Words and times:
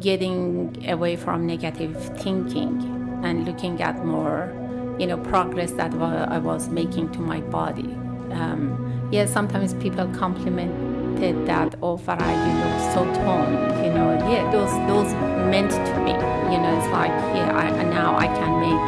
getting 0.00 0.88
away 0.88 1.16
from 1.16 1.46
negative 1.46 1.96
thinking 2.18 3.20
and 3.24 3.46
looking 3.46 3.80
at 3.82 4.04
more, 4.04 4.52
you 4.98 5.06
know, 5.06 5.16
progress 5.16 5.72
that 5.72 5.94
I 5.94 6.38
was 6.38 6.68
making 6.68 7.10
to 7.12 7.20
my 7.20 7.40
body. 7.40 7.94
Um, 8.32 9.08
yeah, 9.10 9.26
sometimes 9.26 9.74
people 9.74 10.06
complimented 10.14 11.46
that, 11.46 11.74
oh, 11.82 11.96
Farah, 11.96 12.32
you 12.46 12.52
look 12.62 12.94
so 12.94 13.04
toned, 13.22 13.84
you 13.84 13.92
know. 13.92 14.12
Yeah, 14.30 14.50
those 14.52 14.70
those 14.86 15.12
meant 15.50 15.70
to 15.70 15.94
me, 16.04 16.12
you 16.52 16.58
know. 16.60 16.78
It's 16.78 16.88
like, 16.92 17.10
yeah, 17.34 17.56
I, 17.56 17.82
now 17.84 18.16
I 18.16 18.26
can 18.26 18.60
make 18.60 18.86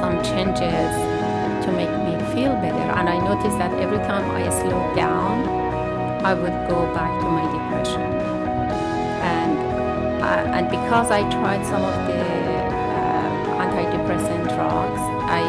some 0.00 0.16
changes 0.22 0.92
to 1.66 1.72
make 1.72 1.90
me 2.06 2.14
feel 2.32 2.54
better. 2.54 2.90
And 2.98 3.08
I 3.08 3.18
noticed 3.18 3.58
that 3.58 3.72
every 3.80 3.98
time 3.98 4.24
I 4.30 4.48
slowed 4.48 4.96
down, 4.96 5.46
I 6.24 6.34
would 6.34 6.68
go 6.68 6.92
back 6.94 7.12
to 7.20 7.26
my 7.28 7.59
and 10.52 10.68
because 10.68 11.10
I 11.10 11.22
tried 11.30 11.64
some 11.64 11.82
of 11.82 12.06
the 12.08 12.18
uh, 12.18 13.62
antidepressant 13.62 14.54
drugs, 14.54 15.00
I 15.30 15.42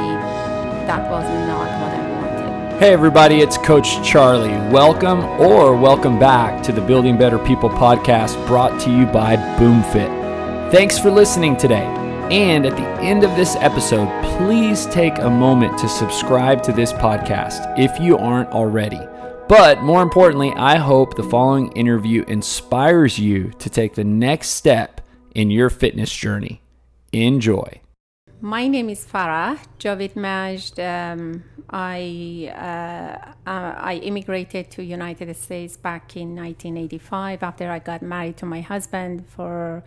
that 0.86 1.10
was 1.10 1.26
not 1.48 1.68
what 1.82 1.92
I 1.92 2.12
wanted. 2.12 2.80
Hey 2.80 2.94
everybody, 2.94 3.42
it's 3.42 3.58
Coach 3.58 4.08
Charlie. 4.08 4.52
Welcome 4.72 5.24
or 5.42 5.76
welcome 5.76 6.20
back 6.20 6.62
to 6.64 6.72
the 6.72 6.82
Building 6.82 7.18
Better 7.18 7.40
People 7.40 7.70
podcast 7.70 8.46
brought 8.46 8.80
to 8.82 8.92
you 8.92 9.08
by 9.08 9.38
BoomFit. 9.58 10.72
Thanks 10.72 11.00
for 11.00 11.10
listening 11.10 11.58
today. 11.58 11.86
And 12.30 12.66
at 12.66 12.78
the 12.78 12.88
end 13.04 13.24
of 13.24 13.36
this 13.36 13.56
episode, 13.58 14.08
please 14.38 14.86
take 14.86 15.18
a 15.18 15.30
moment 15.30 15.80
to 15.80 15.90
subscribe 15.90 16.62
to 16.64 16.72
this 16.72 16.94
podcast 16.94 17.78
if 17.78 18.00
you 18.00 18.18
aren't 18.20 18.52
already. 18.52 19.02
But 19.52 19.84
more 19.84 20.02
importantly, 20.02 20.54
I 20.54 20.78
hope 20.78 21.18
the 21.18 21.24
following 21.24 21.74
interview 21.74 22.24
inspires 22.26 23.20
you 23.20 23.52
to 23.60 23.70
take 23.70 23.96
the 23.96 24.06
next 24.06 24.52
step 24.52 25.02
in 25.36 25.52
your 25.52 25.70
fitness 25.70 26.10
journey. 26.16 26.62
Enjoy. 27.12 27.82
My 28.40 28.70
name 28.70 28.88
is 28.88 29.06
Farah 29.06 29.60
Javid 29.78 30.16
Majd. 30.16 30.80
Um, 30.80 31.44
I 31.70 32.50
uh, 32.56 33.50
uh, 33.50 33.74
I 33.76 33.96
immigrated 34.02 34.72
to 34.72 34.86
United 34.86 35.36
States 35.36 35.76
back 35.76 36.16
in 36.16 36.34
1985 36.34 37.44
after 37.44 37.70
I 37.70 37.80
got 37.80 38.02
married 38.02 38.38
to 38.38 38.46
my 38.46 38.62
husband 38.62 39.28
for 39.28 39.84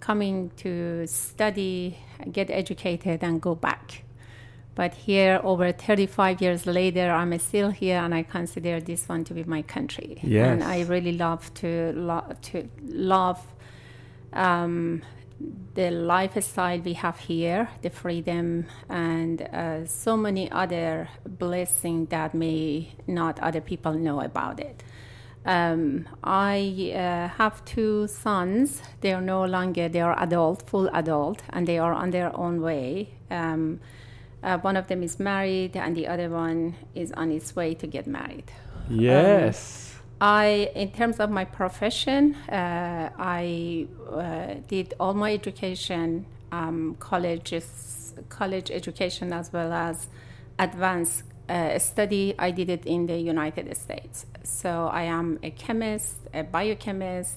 coming 0.00 0.52
to 0.56 1.06
study, 1.06 1.98
get 2.32 2.48
educated, 2.48 3.22
and 3.22 3.42
go 3.42 3.54
back. 3.54 4.04
But 4.74 4.94
here, 4.94 5.38
over 5.44 5.70
35 5.70 6.40
years 6.40 6.66
later, 6.66 7.10
I'm 7.10 7.38
still 7.38 7.70
here, 7.70 7.98
and 7.98 8.14
I 8.14 8.22
consider 8.22 8.80
this 8.80 9.06
one 9.06 9.24
to 9.24 9.34
be 9.34 9.44
my 9.44 9.62
country. 9.62 10.18
Yes. 10.22 10.48
And 10.48 10.64
I 10.64 10.82
really 10.82 11.12
love 11.12 11.52
to 11.54 11.92
lo- 11.94 12.34
to 12.42 12.68
love 12.82 13.38
um, 14.32 15.02
the 15.74 15.90
lifestyle 15.90 16.80
we 16.80 16.94
have 16.94 17.18
here, 17.18 17.68
the 17.82 17.90
freedom, 17.90 18.66
and 18.88 19.42
uh, 19.42 19.86
so 19.86 20.16
many 20.16 20.50
other 20.50 21.08
blessings 21.26 22.08
that 22.08 22.34
may 22.34 22.92
not 23.06 23.38
other 23.40 23.60
people 23.60 23.92
know 23.92 24.20
about 24.20 24.58
it. 24.60 24.82
Um, 25.44 26.08
I 26.22 26.92
uh, 26.94 27.28
have 27.36 27.64
two 27.64 28.06
sons. 28.06 28.80
They 29.00 29.12
are 29.12 29.20
no 29.20 29.44
longer, 29.44 29.88
they 29.88 30.00
are 30.00 30.18
adult, 30.22 30.62
full 30.68 30.88
adult, 30.94 31.42
and 31.50 31.66
they 31.66 31.78
are 31.78 31.92
on 31.92 32.10
their 32.10 32.34
own 32.36 32.62
way. 32.62 33.14
Um, 33.30 33.80
uh, 34.42 34.58
one 34.58 34.76
of 34.76 34.86
them 34.88 35.02
is 35.02 35.18
married, 35.18 35.76
and 35.76 35.96
the 35.96 36.06
other 36.06 36.28
one 36.30 36.74
is 36.94 37.12
on 37.12 37.30
its 37.30 37.54
way 37.54 37.74
to 37.74 37.86
get 37.86 38.06
married. 38.06 38.50
Yes. 38.90 39.94
Um, 39.94 40.28
I, 40.28 40.70
in 40.74 40.92
terms 40.92 41.18
of 41.18 41.30
my 41.30 41.44
profession, 41.44 42.34
uh, 42.48 43.10
I 43.18 43.88
uh, 44.10 44.54
did 44.68 44.94
all 45.00 45.14
my 45.14 45.32
education, 45.32 46.26
um, 46.52 46.96
colleges, 47.00 48.14
college 48.28 48.70
education, 48.70 49.32
as 49.32 49.52
well 49.52 49.72
as 49.72 50.08
advanced 50.58 51.24
uh, 51.48 51.78
study, 51.78 52.34
I 52.38 52.50
did 52.50 52.70
it 52.70 52.86
in 52.86 53.06
the 53.06 53.18
United 53.18 53.76
States. 53.76 54.26
So 54.42 54.88
I 54.92 55.02
am 55.02 55.38
a 55.42 55.50
chemist, 55.50 56.16
a 56.32 56.42
biochemist, 56.42 57.36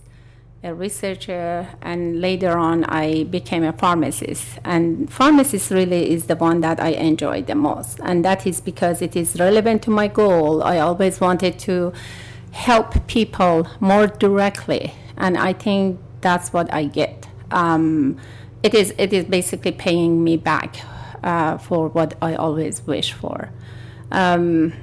a 0.65 0.73
researcher, 0.73 1.67
and 1.81 2.19
later 2.19 2.57
on 2.57 2.83
I 2.85 3.23
became 3.25 3.63
a 3.63 3.71
pharmacist. 3.71 4.59
And 4.65 5.11
pharmacist 5.11 5.69
really 5.69 6.11
is 6.11 6.25
the 6.25 6.35
one 6.35 6.61
that 6.61 6.79
I 6.79 6.89
enjoy 6.89 7.43
the 7.43 7.55
most. 7.55 7.99
And 8.03 8.25
that 8.25 8.47
is 8.47 8.59
because 8.61 9.01
it 9.01 9.15
is 9.15 9.39
relevant 9.39 9.83
to 9.83 9.91
my 9.91 10.07
goal. 10.07 10.63
I 10.63 10.79
always 10.79 11.21
wanted 11.21 11.59
to 11.59 11.93
help 12.51 13.05
people 13.07 13.67
more 13.79 14.07
directly. 14.07 14.93
And 15.17 15.37
I 15.37 15.53
think 15.53 15.99
that's 16.21 16.51
what 16.51 16.73
I 16.73 16.85
get. 16.85 17.27
Um, 17.51 18.17
it 18.63 18.73
is 18.73 18.93
it 18.97 19.13
is 19.13 19.25
basically 19.25 19.71
paying 19.71 20.23
me 20.23 20.35
back 20.37 20.77
uh, 21.23 21.59
for 21.59 21.89
what 21.89 22.15
I 22.21 22.33
always 22.33 22.81
wish 22.87 23.13
for. 23.13 23.51
Um, 24.11 24.73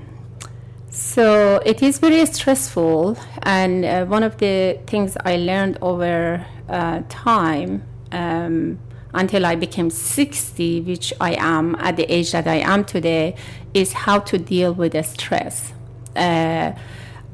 so 0.93 1.57
it 1.65 1.83
is 1.83 1.99
very 1.99 2.25
stressful, 2.27 3.17
and 3.45 3.85
uh, 3.85 4.05
one 4.05 4.23
of 4.23 4.37
the 4.37 4.79
things 4.87 5.17
I 5.25 5.39
learned 5.39 5.79
over 5.81 6.45
uh, 6.69 7.01
time 7.09 7.83
um, 8.13 8.79
until 9.15 9.47
I 9.47 9.55
became 9.55 9.89
60, 9.89 10.83
which 10.83 11.15
I 11.19 11.33
am 11.39 11.77
at 11.77 11.97
the 11.97 12.05
age 12.13 12.33
that 12.33 12.47
I 12.47 12.57
am 12.57 12.85
today, 12.85 13.37
is 13.73 13.95
how 13.95 14.19
to 14.19 14.37
deal 14.37 14.75
with 14.75 14.93
the 14.93 15.03
stress. 15.03 15.73
Uh, 16.15 16.73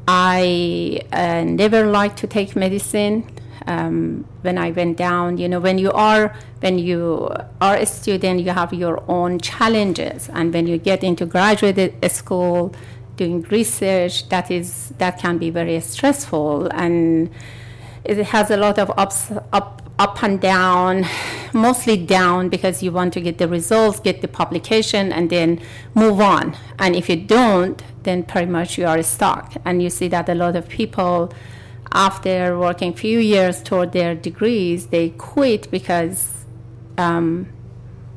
I 0.07 1.01
uh, 1.13 1.43
never 1.43 1.87
liked 1.87 2.17
to 2.19 2.29
take 2.29 2.55
medicine 2.55 3.29
um, 3.67 4.25
when 4.43 4.57
I 4.57 4.71
went 4.71 4.97
down. 4.97 5.37
You 5.37 5.49
know, 5.49 5.59
when 5.59 5.79
you 5.79 5.91
are 5.91 6.35
when 6.61 6.79
you 6.79 7.29
are 7.61 7.77
a 7.77 7.87
student, 7.87 8.41
you 8.41 8.51
have 8.51 8.73
your 8.73 9.03
own 9.09 9.41
challenges, 9.41 10.29
and 10.29 10.55
when 10.55 10.69
you 10.69 10.79
get 10.79 11.03
into 11.03 11.27
graduate 11.27 11.93
school, 12.11 12.73
doing 13.19 13.43
research, 13.51 14.29
that 14.31 14.51
is 14.51 14.95
that 14.99 15.19
can 15.19 15.37
be 15.37 15.51
very 15.51 15.79
stressful, 15.81 16.69
and 16.69 17.31
it 18.05 18.17
has 18.35 18.51
a 18.51 18.57
lot 18.57 18.79
of 18.79 18.91
ups 18.97 19.31
up 19.53 19.83
up 19.99 20.23
and 20.23 20.41
down, 20.41 21.05
mostly 21.53 21.97
down 21.97 22.49
because 22.49 22.83
you 22.83 22.93
want 22.93 23.13
to 23.13 23.21
get 23.21 23.39
the 23.39 23.49
results, 23.49 23.99
get 24.01 24.23
the 24.23 24.29
publication, 24.29 25.13
and 25.13 25.29
then 25.29 25.61
move 25.95 26.21
on. 26.21 26.57
And 26.79 26.95
if 26.95 27.09
you 27.09 27.17
don't, 27.17 27.83
then 28.05 28.23
pretty 28.23 28.51
much 28.51 28.79
you 28.79 28.87
are 28.87 29.03
stuck. 29.03 29.55
And 29.65 29.83
you 29.83 29.91
see 29.91 30.09
that 30.09 30.29
a 30.29 30.35
lot 30.35 30.55
of 30.55 30.69
people 30.69 31.33
after 31.93 32.59
working 32.59 32.93
few 32.93 33.19
years 33.19 33.63
toward 33.63 33.93
their 33.93 34.15
degrees, 34.15 34.89
they 34.89 35.11
quit 35.11 35.71
because 35.71 36.45
um, 36.97 37.49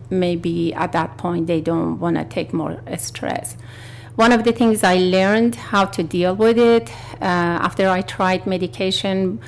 maybe 0.09 0.73
at 0.73 0.91
that 0.91 1.17
point 1.17 1.47
they 1.47 1.61
don't 1.61 1.99
want 1.99 2.17
to 2.17 2.25
take 2.25 2.53
more 2.53 2.81
stress. 2.97 3.57
One 4.15 4.33
of 4.33 4.43
the 4.43 4.51
things 4.51 4.83
I 4.83 4.97
learned 4.97 5.55
how 5.55 5.85
to 5.85 6.03
deal 6.03 6.35
with 6.35 6.57
it 6.57 6.91
uh, 7.21 7.23
after 7.23 7.87
I 7.87 8.01
tried 8.01 8.45
medication, 8.45 9.39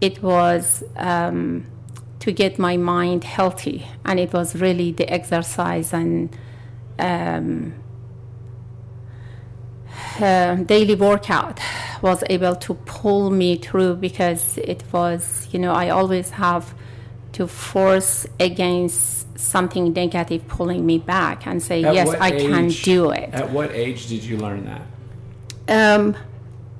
it 0.00 0.22
was 0.22 0.82
um, 0.96 1.66
to 2.18 2.32
get 2.32 2.58
my 2.58 2.76
mind 2.76 3.22
healthy, 3.22 3.86
and 4.04 4.18
it 4.18 4.32
was 4.32 4.56
really 4.56 4.90
the 4.90 5.08
exercise 5.08 5.92
and 5.92 6.36
um, 6.98 7.74
uh, 10.20 10.56
daily 10.56 10.96
workout 10.96 11.60
was 12.02 12.24
able 12.28 12.56
to 12.56 12.74
pull 12.74 13.30
me 13.30 13.56
through 13.56 13.94
because 13.96 14.58
it 14.58 14.82
was, 14.92 15.48
you 15.52 15.60
know, 15.60 15.72
I 15.72 15.90
always 15.90 16.30
have 16.30 16.74
to 17.32 17.46
force 17.46 18.26
against 18.40 19.38
something 19.38 19.92
negative 19.92 20.46
pulling 20.48 20.84
me 20.84 20.98
back 20.98 21.46
and 21.46 21.62
say, 21.62 21.84
At 21.84 21.94
yes, 21.94 22.08
I 22.20 22.32
age, 22.32 22.42
can 22.50 22.68
do 22.68 23.10
it. 23.10 23.30
At 23.32 23.50
what 23.50 23.70
age 23.72 24.08
did 24.08 24.24
you 24.24 24.36
learn 24.36 24.64
that? 24.66 24.82
Um, 25.68 26.16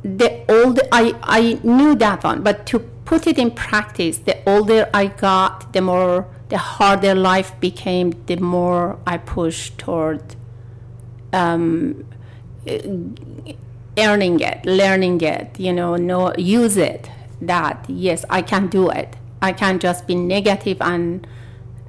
the 0.02 0.44
older 0.50 0.82
I, 0.90 1.14
I 1.22 1.60
knew 1.62 1.94
that 1.96 2.24
one, 2.24 2.42
but 2.42 2.66
to 2.66 2.78
put 2.78 3.26
it 3.26 3.38
in 3.38 3.50
practice, 3.50 4.18
the 4.18 4.36
older 4.48 4.88
I 4.94 5.06
got, 5.06 5.72
the 5.72 5.80
more, 5.80 6.26
the 6.48 6.58
harder 6.58 7.14
life 7.14 7.58
became, 7.60 8.12
the 8.26 8.36
more 8.36 8.98
I 9.06 9.18
pushed 9.18 9.78
toward 9.78 10.36
um, 11.32 12.06
earning 13.98 14.40
it, 14.40 14.64
learning 14.64 15.20
it, 15.20 15.58
you 15.58 15.72
know, 15.72 15.96
know, 15.96 16.34
use 16.36 16.76
it. 16.76 17.10
That 17.40 17.84
yes, 17.88 18.24
I 18.28 18.42
can 18.42 18.66
do 18.68 18.90
it. 18.90 19.16
I 19.40 19.52
can't 19.52 19.80
just 19.80 20.06
be 20.06 20.14
negative 20.14 20.78
and 20.80 21.26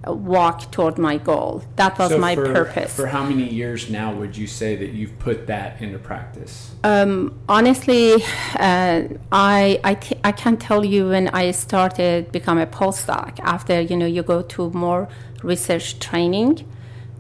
walk 0.08 0.72
toward 0.72 0.98
my 0.98 1.18
goal. 1.18 1.64
That 1.76 1.98
was 2.00 2.12
so 2.12 2.18
my 2.18 2.36
for, 2.36 2.54
purpose. 2.54 2.96
For 2.96 3.08
how 3.08 3.24
many 3.24 3.50
years 3.50 3.90
now 3.90 4.14
would 4.14 4.38
you 4.38 4.48
say 4.48 4.76
that 4.76 4.92
you've 4.92 5.18
put 5.20 5.48
that 5.48 5.82
into 5.82 6.00
practice? 6.00 6.74
Um, 6.84 7.40
honestly, 7.48 8.16
uh, 8.56 9.04
I 9.32 9.80
I, 9.84 9.94
t- 9.96 10.20
I 10.24 10.32
can't 10.32 10.60
tell 10.60 10.86
you 10.86 11.10
when 11.10 11.28
I 11.30 11.52
started 11.52 12.32
become 12.32 12.58
a 12.58 12.68
postdoc. 12.68 13.40
After 13.40 13.82
you 13.82 13.98
know 13.98 14.06
you 14.06 14.24
go 14.24 14.42
to 14.42 14.70
more 14.72 15.10
research 15.44 16.00
training, 16.00 16.66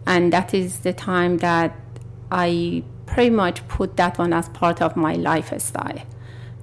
and 0.05 0.31
that 0.33 0.53
is 0.53 0.79
the 0.79 0.93
time 0.93 1.37
that 1.39 1.75
I 2.31 2.83
pretty 3.05 3.31
much 3.31 3.67
put 3.67 3.97
that 3.97 4.17
one 4.19 4.33
as 4.33 4.49
part 4.49 4.81
of 4.81 4.95
my 4.95 5.13
lifestyle 5.13 5.99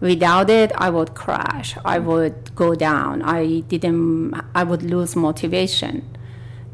Without 0.00 0.50
it, 0.50 0.72
I 0.76 0.90
would 0.90 1.14
crash. 1.14 1.76
I 1.84 1.98
would 1.98 2.54
go 2.54 2.74
down. 2.74 3.22
I 3.22 3.60
didn't. 3.60 4.34
I 4.54 4.62
would 4.62 4.82
lose 4.82 5.16
motivation, 5.16 6.04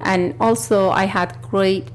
and 0.01 0.35
also 0.41 0.91
I 0.91 1.05
had 1.05 1.41
great 1.41 1.91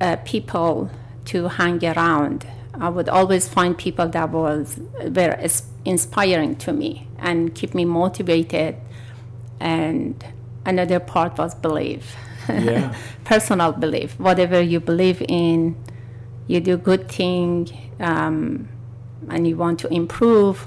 uh, 0.00 0.16
people 0.24 0.90
to 1.26 1.48
hang 1.48 1.84
around. 1.84 2.46
I 2.74 2.88
would 2.88 3.08
always 3.10 3.46
find 3.46 3.76
people 3.76 4.08
that 4.08 4.30
was 4.30 4.80
were 5.04 5.38
inspiring 5.84 6.56
to 6.56 6.72
me 6.72 7.06
and 7.18 7.54
keep 7.54 7.74
me 7.74 7.84
motivated. 7.84 8.76
And 9.60 10.24
another 10.64 11.00
part 11.00 11.36
was 11.36 11.54
belief, 11.54 12.16
Yeah. 12.48 12.94
personal 13.24 13.72
belief. 13.72 14.18
Whatever 14.18 14.60
you 14.62 14.80
believe 14.80 15.22
in, 15.28 15.76
you 16.46 16.60
do 16.60 16.78
good 16.78 17.10
thing, 17.10 17.68
um, 18.00 18.68
and 19.28 19.46
you 19.46 19.56
want 19.56 19.78
to 19.80 19.92
improve 19.92 20.66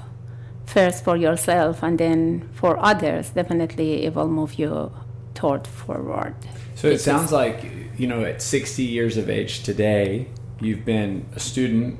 first 0.66 1.04
for 1.04 1.16
yourself 1.16 1.82
and 1.82 1.98
then 1.98 2.48
for 2.54 2.78
others. 2.78 3.30
Definitely, 3.30 4.04
it 4.04 4.14
will 4.14 4.28
move 4.28 4.54
you 4.54 4.92
toward 5.34 5.66
forward. 5.66 6.34
So 6.74 6.88
it 6.88 6.98
sounds 6.98 7.32
like, 7.32 7.64
you 7.96 8.06
know, 8.06 8.24
at 8.24 8.42
60 8.42 8.82
years 8.82 9.16
of 9.16 9.30
age 9.30 9.62
today, 9.62 10.28
you've 10.60 10.84
been 10.84 11.26
a 11.34 11.40
student 11.40 11.98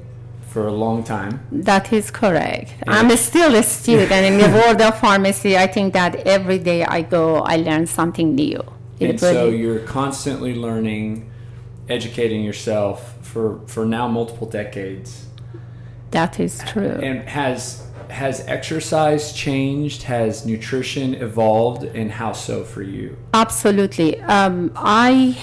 for 0.48 0.66
a 0.68 0.72
long 0.72 1.02
time. 1.02 1.40
That 1.50 1.92
is 1.92 2.10
correct. 2.10 2.74
I'm 2.86 3.10
still 3.16 3.54
a 3.54 3.62
student 3.62 4.12
in 4.12 4.38
the 4.38 4.48
world 4.58 4.80
of 4.80 4.98
pharmacy. 5.00 5.56
I 5.56 5.66
think 5.66 5.92
that 5.94 6.14
every 6.26 6.58
day 6.58 6.84
I 6.84 7.02
go, 7.02 7.38
I 7.38 7.56
learn 7.56 7.86
something 7.86 8.34
new. 8.34 8.62
It 9.00 9.10
And 9.10 9.20
so 9.20 9.48
you're 9.48 9.80
constantly 9.80 10.54
learning, 10.54 11.28
educating 11.88 12.44
yourself 12.44 13.16
for, 13.26 13.60
for 13.66 13.84
now 13.84 14.06
multiple 14.06 14.48
decades. 14.48 15.26
That 16.14 16.38
is 16.38 16.62
true. 16.66 16.96
And 17.08 17.28
has 17.28 17.84
has 18.08 18.36
exercise 18.46 19.32
changed? 19.32 20.04
Has 20.04 20.46
nutrition 20.46 21.14
evolved? 21.14 21.82
And 21.82 22.10
how 22.12 22.32
so 22.32 22.64
for 22.64 22.82
you? 22.82 23.16
Absolutely. 23.34 24.20
Um, 24.22 24.70
I 24.76 25.36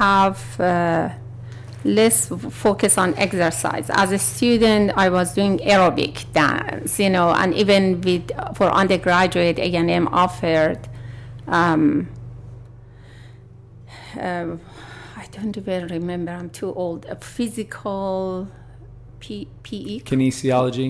have 0.00 0.60
uh, 0.60 1.10
less 1.84 2.26
focus 2.64 2.98
on 2.98 3.14
exercise. 3.14 3.88
As 3.90 4.10
a 4.10 4.18
student, 4.18 4.92
I 4.96 5.08
was 5.08 5.32
doing 5.32 5.58
aerobic 5.58 6.14
dance, 6.32 6.98
you 6.98 7.10
know, 7.10 7.30
and 7.30 7.54
even 7.54 8.00
with 8.00 8.30
for 8.56 8.68
undergraduate, 8.82 9.58
A&M 9.60 10.08
offered. 10.08 10.80
Um, 11.46 12.08
uh, 14.20 14.56
I 15.22 15.26
don't 15.30 15.56
even 15.56 15.86
remember. 15.86 16.32
I'm 16.32 16.50
too 16.50 16.72
old. 16.74 17.06
A 17.06 17.16
physical 17.16 18.48
P- 19.26 19.48
PE. 19.64 19.98
Kinesiology, 20.10 20.88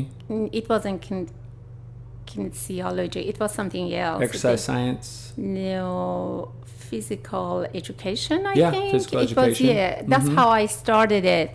It 0.52 0.68
wasn't 0.68 1.00
kin- 1.00 1.30
kinesiology. 2.26 3.26
It 3.28 3.40
was 3.40 3.52
something 3.52 3.92
else. 3.94 4.22
exercise 4.22 4.62
science. 4.64 5.32
No, 5.38 6.52
physical 6.90 7.66
education. 7.74 8.44
I 8.46 8.52
Yeah, 8.54 8.70
think 8.70 8.90
physical 8.92 9.20
it 9.20 9.34
was. 9.36 9.38
education. 9.38 9.66
Mm-hmm. 9.68 9.76
Yeah, 9.76 10.02
that's 10.06 10.28
how 10.38 10.48
I 10.50 10.66
started 10.66 11.24
it, 11.24 11.50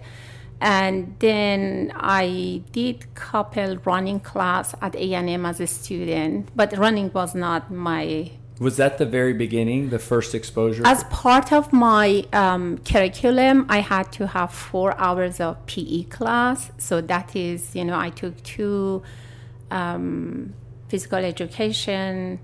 and 0.59 1.15
then 1.19 1.91
I 1.95 2.63
did 2.71 3.13
couple 3.13 3.77
running 3.85 4.19
class 4.19 4.73
at 4.81 4.95
A 4.95 5.13
and 5.13 5.29
M 5.29 5.45
as 5.45 5.59
a 5.59 5.67
student, 5.67 6.49
but 6.55 6.75
running 6.77 7.11
was 7.13 7.35
not 7.35 7.71
my 7.71 8.31
Was 8.61 8.77
that 8.77 8.99
the 8.99 9.07
very 9.07 9.33
beginning, 9.33 9.89
the 9.89 9.97
first 9.97 10.35
exposure? 10.35 10.83
as 10.85 11.03
part 11.05 11.51
of 11.51 11.73
my 11.73 12.23
um, 12.31 12.77
curriculum, 12.89 13.65
I 13.77 13.79
had 13.79 14.11
to 14.17 14.27
have 14.27 14.53
four 14.53 14.89
hours 14.99 15.39
of 15.39 15.53
PE 15.65 16.03
class. 16.03 16.71
So 16.77 17.01
that 17.01 17.35
is, 17.35 17.75
you 17.75 17.83
know, 17.83 17.97
I 17.97 18.11
took 18.11 18.35
two 18.43 19.01
um, 19.71 20.53
physical 20.89 21.17
education 21.33 22.39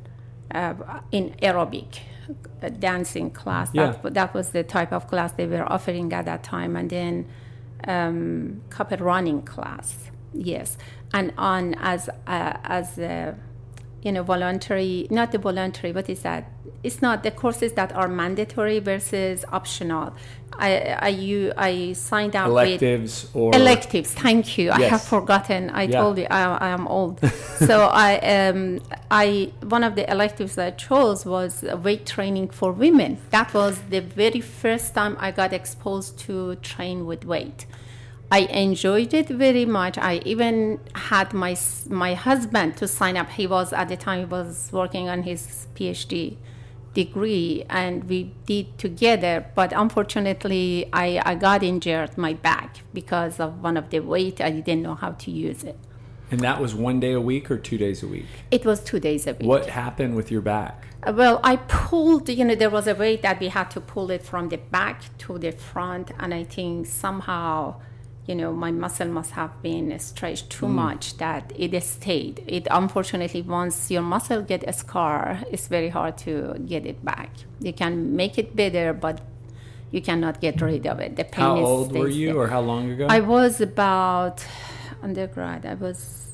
uh, 0.56 0.74
in 1.12 1.36
aerobic 1.44 2.00
uh, 2.64 2.70
dancing 2.70 3.30
class. 3.30 3.70
That, 3.70 4.00
Yeah. 4.04 4.10
that 4.10 4.34
was 4.34 4.50
the 4.50 4.64
type 4.64 4.92
of 4.92 5.08
class 5.08 5.34
they 5.34 5.46
were 5.46 5.72
offering 5.72 6.12
at 6.14 6.26
that 6.26 6.42
time. 6.42 6.76
And 6.76 6.90
then 6.90 7.26
um, 7.88 8.62
couple 8.72 8.98
running 8.98 9.44
class, 9.44 10.10
yes. 10.34 10.78
And 11.14 11.32
on 11.38 11.76
as 11.76 12.10
uh, 12.10 12.54
as 12.80 12.98
a 12.98 13.36
you 14.04 14.12
know 14.12 14.24
voluntary 14.24 15.08
not 15.10 15.32
the 15.32 15.38
voluntary 15.38 15.92
what 15.94 16.10
is 16.10 16.22
that? 16.22 16.52
It's 16.84 17.02
not 17.02 17.24
the 17.24 17.32
courses 17.32 17.74
that 17.74 17.92
are 17.94 18.08
mandatory 18.08 18.80
versus 18.80 19.44
optional. 19.52 20.14
I 20.60 20.72
i 21.02 21.08
you 21.10 21.52
i 21.58 21.94
signed 21.94 22.36
up 22.36 22.48
Electives 22.48 23.30
or 23.34 23.54
electives 23.56 24.12
thank 24.14 24.58
you. 24.58 24.72
I 24.72 24.82
have 24.84 25.02
forgotten. 25.02 25.70
I 25.72 25.84
Yeah. 25.84 26.00
told 26.02 26.18
you 26.18 26.28
I, 26.30 26.42
I 26.68 26.70
am 26.70 26.88
old. 26.88 27.20
So 27.70 27.76
i 27.92 28.18
um 28.20 28.80
i 29.12 29.52
one 29.64 29.84
of 29.84 29.96
the 29.96 30.10
electives 30.10 30.58
i 30.58 30.72
chose 30.72 31.26
was 31.26 31.64
weight 31.84 32.06
training 32.06 32.50
for 32.50 32.72
women. 32.72 33.18
That 33.32 33.54
was 33.54 33.80
the 33.90 34.00
very 34.02 34.42
first 34.42 34.94
time 34.94 35.18
i 35.20 35.32
got 35.32 35.52
exposed 35.54 36.18
to 36.28 36.56
train 36.56 37.06
with 37.06 37.26
weight 37.26 37.66
I 38.32 38.40
enjoyed 38.40 39.14
it 39.14 39.30
very 39.30 39.66
much. 39.66 39.98
I 39.98 40.22
even 40.26 40.80
had 40.96 41.34
my 41.34 41.56
my 41.90 42.14
husband 42.14 42.78
to 42.78 42.88
sign 42.88 43.16
up. 43.16 43.30
He 43.30 43.48
was 43.48 43.72
at 43.72 43.88
the 43.88 43.98
time 43.98 44.20
he 44.20 44.26
was 44.26 44.70
working 44.72 45.08
on 45.08 45.24
his 45.24 45.68
PhD 45.76 46.36
degree, 46.94 47.64
and 47.70 48.04
we 48.06 48.34
did 48.46 48.78
together. 48.78 49.46
But 49.56 49.72
unfortunately, 49.72 50.90
I, 50.92 51.22
I 51.24 51.36
got 51.36 51.64
injured 51.64 52.18
my 52.18 52.34
back 52.34 52.80
because 52.94 53.40
of 53.40 53.64
one 53.64 53.78
of 53.78 53.92
the 53.92 54.00
weight. 54.00 54.42
I 54.42 54.50
didn't 54.50 54.82
know 54.82 54.96
how 54.96 55.12
to 55.12 55.32
use 55.32 55.64
it. 55.64 55.78
And 56.30 56.42
that 56.42 56.60
was 56.60 56.76
one 56.76 57.00
day 57.00 57.14
a 57.14 57.22
week 57.22 57.50
or 57.50 57.58
two 57.58 57.78
days 57.78 58.04
a 58.04 58.08
week? 58.08 58.26
It 58.52 58.66
was 58.66 58.84
two 58.84 59.00
days 59.00 59.28
a 59.28 59.34
week. 59.34 59.48
What 59.48 59.68
happened 59.68 60.16
with 60.16 60.30
your 60.30 60.42
back? 60.42 60.86
Uh, 61.08 61.14
Well, 61.14 61.40
I 61.44 61.56
pulled, 61.56 62.28
you 62.28 62.44
know, 62.44 62.56
there 62.56 62.70
was 62.70 62.86
a 62.88 62.96
weight 62.96 63.22
that 63.22 63.40
we 63.40 63.48
had 63.48 63.72
to 63.72 63.80
pull 63.80 64.12
it 64.12 64.24
from 64.24 64.50
the 64.50 64.58
back 64.58 65.18
to 65.20 65.38
the 65.38 65.52
front, 65.52 66.12
and 66.20 66.34
I 66.34 66.44
think 66.44 66.88
somehow, 66.88 67.76
you 68.28 68.36
know, 68.36 68.52
my 68.52 68.72
muscle 68.72 69.08
must 69.08 69.32
have 69.32 69.62
been 69.62 69.98
stretched 70.00 70.50
too 70.50 70.66
mm. 70.66 70.72
much 70.72 71.18
that 71.18 71.54
it 71.56 71.82
stayed. 71.82 72.44
It 72.46 72.68
unfortunately, 72.70 73.42
once 73.42 73.90
your 73.90 74.02
muscle 74.02 74.42
get 74.42 74.64
a 74.68 74.74
scar, 74.74 75.40
it's 75.50 75.68
very 75.68 75.90
hard 75.90 76.18
to 76.20 76.56
get 76.66 76.86
it 76.86 77.04
back. 77.04 77.32
You 77.62 77.72
can 77.72 78.16
make 78.16 78.38
it 78.38 78.56
better, 78.56 78.92
but 78.94 79.22
you 79.92 80.02
cannot 80.02 80.42
get 80.42 80.62
rid 80.62 80.86
of 80.86 81.00
it. 81.00 81.16
The 81.16 81.24
pain 81.24 81.46
How 81.46 81.58
is 81.58 81.66
old 81.66 81.92
were 81.94 82.10
you 82.10 82.34
there. 82.34 82.38
or 82.38 82.48
how 82.48 82.60
long 82.60 82.92
ago? 82.92 83.08
I 83.10 83.22
was 83.22 83.62
about 83.62 84.46
undergrad. 85.02 85.66
I 85.66 85.76
was 85.76 86.28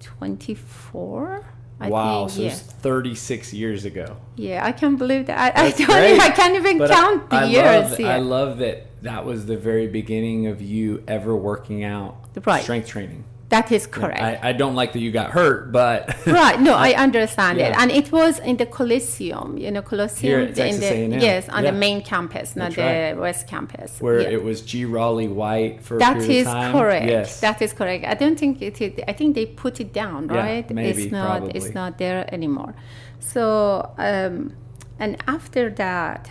24. 0.00 1.44
I 1.78 1.90
wow, 1.90 2.26
think, 2.26 2.30
so 2.30 2.42
yeah. 2.42 2.48
it's 2.48 2.60
36 2.60 3.52
years 3.52 3.84
ago. 3.84 4.16
Yeah, 4.36 4.64
I 4.64 4.72
can't 4.72 4.98
believe 4.98 5.26
that. 5.26 5.38
I, 5.56 5.66
I 5.66 5.70
don't. 5.72 5.80
Even, 5.90 6.20
I 6.20 6.30
can't 6.30 6.54
even 6.56 6.78
But 6.78 6.90
count 6.90 7.30
the 7.30 7.36
I 7.36 7.44
years. 7.44 7.90
Love, 7.90 8.00
yeah. 8.00 8.14
I 8.14 8.18
love 8.18 8.58
that 8.58 8.86
that 9.02 9.24
was 9.26 9.46
the 9.46 9.56
very 9.56 9.86
beginning 9.86 10.46
of 10.46 10.62
you 10.62 11.02
ever 11.06 11.36
working 11.36 11.84
out 11.84 12.16
Right. 12.44 12.62
strength 12.62 12.88
training. 12.88 13.24
That 13.48 13.70
is 13.70 13.86
correct. 13.86 14.20
I, 14.20 14.50
I 14.50 14.52
don't 14.52 14.74
like 14.74 14.92
that 14.94 14.98
you 14.98 15.12
got 15.12 15.30
hurt, 15.30 15.70
but 15.70 16.16
right. 16.26 16.60
No, 16.60 16.74
I 16.74 16.94
understand 17.06 17.58
it, 17.58 17.72
and 17.78 17.92
it 17.92 18.10
was 18.10 18.40
in 18.40 18.56
the 18.56 18.66
Coliseum. 18.66 19.56
You 19.56 19.70
know, 19.70 19.82
Coliseum 19.82 20.30
Here 20.30 20.40
at 20.40 20.58
in 20.58 20.80
the 20.80 20.86
A&M. 20.86 21.12
yes 21.20 21.48
on 21.48 21.62
Yeah. 21.62 21.70
the 21.70 21.76
main 21.78 22.02
campus, 22.02 22.56
not 22.56 22.72
the. 22.74 23.14
West 23.16 23.46
campus. 23.46 24.00
where 24.00 24.20
Yeah. 24.20 24.30
it 24.36 24.42
was 24.42 24.62
G. 24.62 24.84
Rollie 24.84 25.32
White 25.32 25.80
for 25.80 25.94
a 25.96 25.98
That 26.00 26.16
is 26.18 26.46
correct. 26.74 27.06
Yes. 27.06 27.38
That 27.40 27.62
is 27.62 27.72
correct. 27.72 28.04
I 28.04 28.14
don't 28.14 28.36
think 28.38 28.60
it. 28.62 28.80
Is, 28.80 28.92
I 29.06 29.12
think 29.12 29.36
they 29.36 29.46
put 29.46 29.78
it 29.80 29.92
down, 29.92 30.28
Yeah, 30.28 30.36
right? 30.44 30.68
maybe, 30.70 31.04
it's 31.04 31.12
not. 31.12 31.26
probably. 31.26 31.52
It's 31.54 31.72
not 31.72 31.98
there 31.98 32.20
anymore. 32.34 32.74
So, 33.20 33.92
um, 33.96 34.54
and 34.98 35.16
after 35.28 35.70
that, 35.70 36.28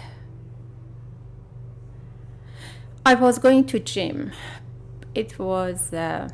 I 3.06 3.14
was 3.16 3.38
going 3.40 3.66
to 3.68 3.80
gym. 3.80 4.32
It 5.14 5.38
was 5.40 5.94
uh, 5.94 6.28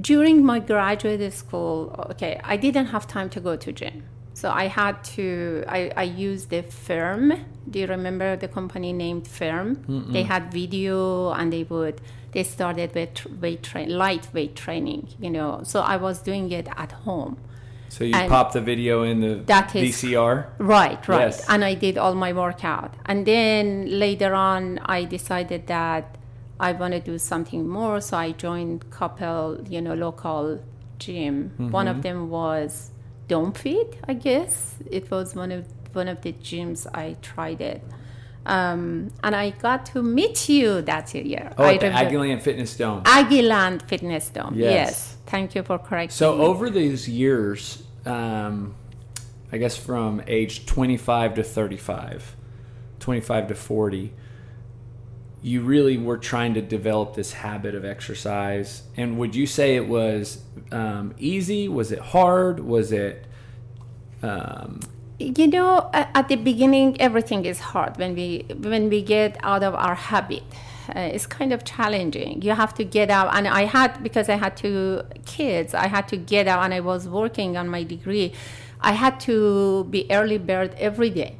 during 0.00 0.44
my 0.44 0.58
graduate 0.58 1.32
school. 1.32 1.94
Okay, 2.10 2.40
I 2.44 2.56
didn't 2.56 2.86
have 2.86 3.06
time 3.06 3.28
to 3.30 3.40
go 3.40 3.56
to 3.56 3.72
gym. 3.72 4.04
So 4.34 4.50
I 4.50 4.66
had 4.66 5.02
to, 5.16 5.64
I, 5.66 5.90
I 5.96 6.02
used 6.02 6.50
the 6.50 6.62
firm. 6.62 7.32
Do 7.70 7.78
you 7.78 7.86
remember 7.86 8.36
the 8.36 8.48
company 8.48 8.92
named 8.92 9.26
Firm? 9.26 9.82
They 10.12 10.24
had 10.24 10.52
video 10.52 11.30
and 11.30 11.50
they 11.50 11.62
would, 11.62 12.02
they 12.32 12.42
started 12.42 12.94
with 12.94 13.24
weight 13.40 13.62
train, 13.62 13.88
light 13.96 14.28
weight 14.34 14.54
training, 14.54 15.08
you 15.18 15.30
know. 15.30 15.62
So 15.64 15.80
I 15.80 15.96
was 15.96 16.20
doing 16.20 16.52
it 16.52 16.68
at 16.76 16.92
home. 16.92 17.38
so 17.88 18.04
you 18.04 18.14
and 18.14 18.28
popped 18.30 18.52
the 18.52 18.60
video 18.60 19.04
in 19.04 19.20
the 19.20 19.36
That 19.46 19.74
is- 19.74 19.94
VCR. 19.96 20.48
Right, 20.58 21.08
right. 21.08 21.20
Yes. 21.20 21.46
And 21.48 21.64
I 21.64 21.72
did 21.72 21.96
all 21.96 22.14
my 22.14 22.34
workout. 22.34 22.92
And 23.06 23.24
then 23.26 23.88
later 23.98 24.34
on, 24.34 24.80
I 24.84 25.04
decided 25.04 25.66
that 25.68 26.18
I 26.58 26.72
want 26.72 26.92
to 26.94 27.00
do 27.00 27.18
something 27.18 27.68
more. 27.68 28.00
So 28.00 28.16
I 28.16 28.32
joined 28.32 28.90
couple, 28.90 29.58
you 29.68 29.80
know, 29.82 29.94
local 29.94 30.60
gym. 30.98 31.52
One 31.58 31.86
Mm-hmm. 31.86 31.88
of 31.98 32.02
them 32.02 32.30
was 32.30 32.90
Dome 33.28 33.52
Fit, 33.52 33.98
I 34.08 34.14
guess. 34.14 34.76
It 34.90 35.10
was 35.10 35.34
one 35.34 35.52
of 35.52 35.66
one 35.92 36.08
of 36.08 36.20
the 36.22 36.32
gyms 36.32 36.86
I 36.94 37.16
tried 37.22 37.60
it. 37.60 37.82
Um, 38.44 39.10
and 39.24 39.34
I 39.34 39.50
got 39.50 39.86
to 39.86 40.02
meet 40.02 40.48
you 40.48 40.80
that 40.82 41.12
year. 41.14 41.52
Oh, 41.58 41.64
at 41.64 41.80
the 41.80 41.86
Aggieland 41.86 42.42
Fitness 42.42 42.76
Dome. 42.76 43.02
Aggieland 43.02 43.82
Fitness 43.82 44.28
Dome. 44.28 44.54
Yes. 44.54 44.70
Yes. 44.72 45.16
Thank 45.26 45.54
you 45.56 45.62
for 45.64 45.78
correcting. 45.78 46.10
So 46.14 46.36
me. 46.36 46.44
over 46.44 46.70
these 46.70 47.08
years, 47.08 47.82
um, 48.04 48.74
I 49.50 49.56
guess 49.58 49.76
from 49.76 50.22
age 50.28 50.64
25 50.66 51.34
to 51.36 51.42
35, 51.42 52.36
25 53.00 53.48
to 53.48 53.54
40, 53.56 54.12
you 55.42 55.60
really 55.62 55.96
were 55.96 56.18
trying 56.18 56.54
to 56.54 56.62
develop 56.62 57.14
this 57.14 57.32
habit 57.32 57.74
of 57.74 57.84
exercise. 57.84 58.82
And 58.96 59.18
would 59.18 59.34
you 59.34 59.46
say 59.46 59.76
it 59.76 59.86
was 59.86 60.42
um, 60.72 61.14
easy? 61.18 61.68
Was 61.68 61.92
it 61.92 62.00
hard? 62.00 62.60
Was 62.60 62.92
it? 62.92 63.26
Um, 64.22 64.80
you 65.18 65.46
know 65.46 65.88
at 65.92 66.28
the 66.28 66.36
beginning 66.36 67.00
everything 67.00 67.46
is 67.46 67.58
hard 67.58 67.96
when 67.96 68.14
we 68.14 68.44
when 68.58 68.90
we 68.90 69.00
get 69.00 69.36
out 69.42 69.62
of 69.62 69.74
our 69.74 69.94
habit 69.94 70.42
uh, 70.94 71.00
it's 71.00 71.26
kind 71.26 71.52
of 71.52 71.64
challenging 71.64 72.42
you 72.42 72.52
have 72.52 72.74
to 72.74 72.84
get 72.84 73.08
out 73.08 73.34
and 73.34 73.48
i 73.48 73.64
had 73.64 74.02
because 74.02 74.28
i 74.28 74.34
had 74.34 74.56
two 74.56 75.02
kids 75.24 75.72
i 75.72 75.86
had 75.86 76.06
to 76.06 76.16
get 76.16 76.46
out 76.46 76.62
and 76.62 76.74
i 76.74 76.80
was 76.80 77.08
working 77.08 77.56
on 77.56 77.66
my 77.68 77.82
degree 77.82 78.32
i 78.82 78.92
had 78.92 79.18
to 79.18 79.84
be 79.84 80.06
early 80.10 80.38
bird 80.38 80.74
every 80.78 81.08
day 81.08 81.36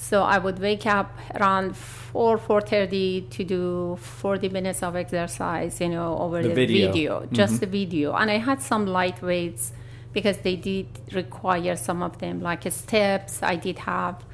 so 0.00 0.22
i 0.22 0.38
would 0.38 0.58
wake 0.58 0.86
up 0.86 1.10
around 1.38 1.76
4 1.76 2.38
4.30 2.38 3.28
to 3.30 3.44
do 3.44 3.96
40 4.00 4.48
minutes 4.48 4.82
of 4.82 4.96
exercise 4.96 5.80
you 5.80 5.88
know 5.88 6.16
over 6.18 6.42
The 6.42 6.48
the, 6.48 6.54
video. 6.54 6.92
video, 6.92 7.28
just 7.30 7.60
the 7.60 7.66
video 7.66 8.14
and 8.14 8.30
i 8.30 8.38
had 8.38 8.62
some 8.62 8.86
light 8.86 9.20
weights 9.20 9.72
because 10.12 10.38
they 10.38 10.56
did 10.56 10.86
require 11.12 11.76
some 11.76 12.02
of 12.02 12.18
them 12.18 12.40
like 12.40 12.70
steps 12.72 13.42
i 13.42 13.56
did 13.56 13.80
have 13.80 14.24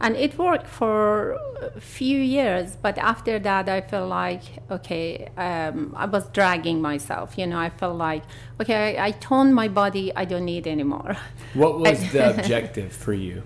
and 0.00 0.16
it 0.16 0.36
worked 0.36 0.66
for 0.66 1.38
a 1.76 1.80
few 1.80 2.18
years 2.18 2.76
but 2.82 2.98
after 2.98 3.38
that 3.38 3.68
i 3.68 3.80
felt 3.80 4.08
like 4.08 4.42
okay 4.70 5.28
um, 5.36 5.94
i 5.96 6.04
was 6.04 6.26
dragging 6.30 6.82
myself 6.82 7.38
you 7.38 7.46
know 7.46 7.58
i 7.58 7.70
felt 7.70 7.96
like 7.96 8.24
okay 8.60 8.98
i, 8.98 9.06
I 9.06 9.10
toned 9.12 9.54
my 9.54 9.68
body 9.68 10.12
i 10.16 10.24
don't 10.24 10.44
need 10.44 10.66
anymore 10.66 11.16
what 11.54 11.78
was 11.84 12.12
the 12.12 12.30
objective 12.38 12.92
for 12.92 13.12
you? 13.12 13.44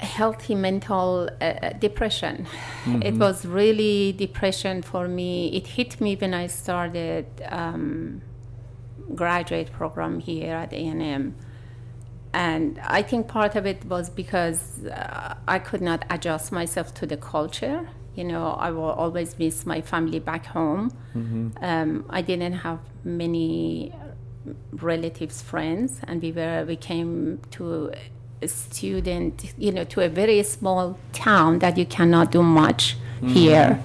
Healthy 0.00 0.54
mental 0.54 1.28
uh, 1.40 1.70
depression. 1.78 2.46
It 3.02 3.14
was 3.14 3.44
really 3.46 4.12
depression 4.12 4.82
for 4.82 5.08
me. 5.08 5.48
It 5.54 5.66
hit 5.66 6.00
me 6.00 6.16
when 6.16 6.34
I 6.34 6.46
started 6.48 7.26
um, 7.48 8.22
graduate 9.14 9.72
program 9.72 10.20
here 10.20 10.54
at 10.54 10.72
A&M. 10.72 11.34
And 12.32 12.78
I 12.84 13.02
think 13.02 13.26
part 13.26 13.56
of 13.56 13.66
it 13.66 13.84
was 13.84 14.08
because 14.08 14.84
uh, 14.86 15.34
I 15.48 15.58
could 15.58 15.82
not 15.82 16.04
adjust 16.10 16.52
myself 16.52 16.94
to 16.94 17.06
the 17.06 17.16
culture. 17.16 17.88
You 18.14 18.24
know, 18.24 18.52
I 18.52 18.70
will 18.70 18.90
always 18.90 19.38
miss 19.38 19.66
my 19.66 19.80
family 19.80 20.20
back 20.20 20.46
home. 20.46 20.90
Um, 21.62 22.04
I 22.10 22.22
didn't 22.22 22.52
have 22.52 22.80
many 23.04 23.92
relatives, 24.72 25.42
friends, 25.42 26.00
and 26.06 26.22
we 26.22 26.32
were 26.32 26.64
we 26.66 26.76
came 26.76 27.40
to 27.52 27.92
student, 28.46 29.52
you 29.58 29.72
know, 29.72 29.84
to 29.84 30.00
a 30.00 30.08
very 30.08 30.42
small 30.42 30.98
town 31.12 31.58
that 31.60 31.76
you 31.76 31.86
cannot 31.86 32.30
do 32.30 32.42
much 32.42 32.96
here. 33.26 33.82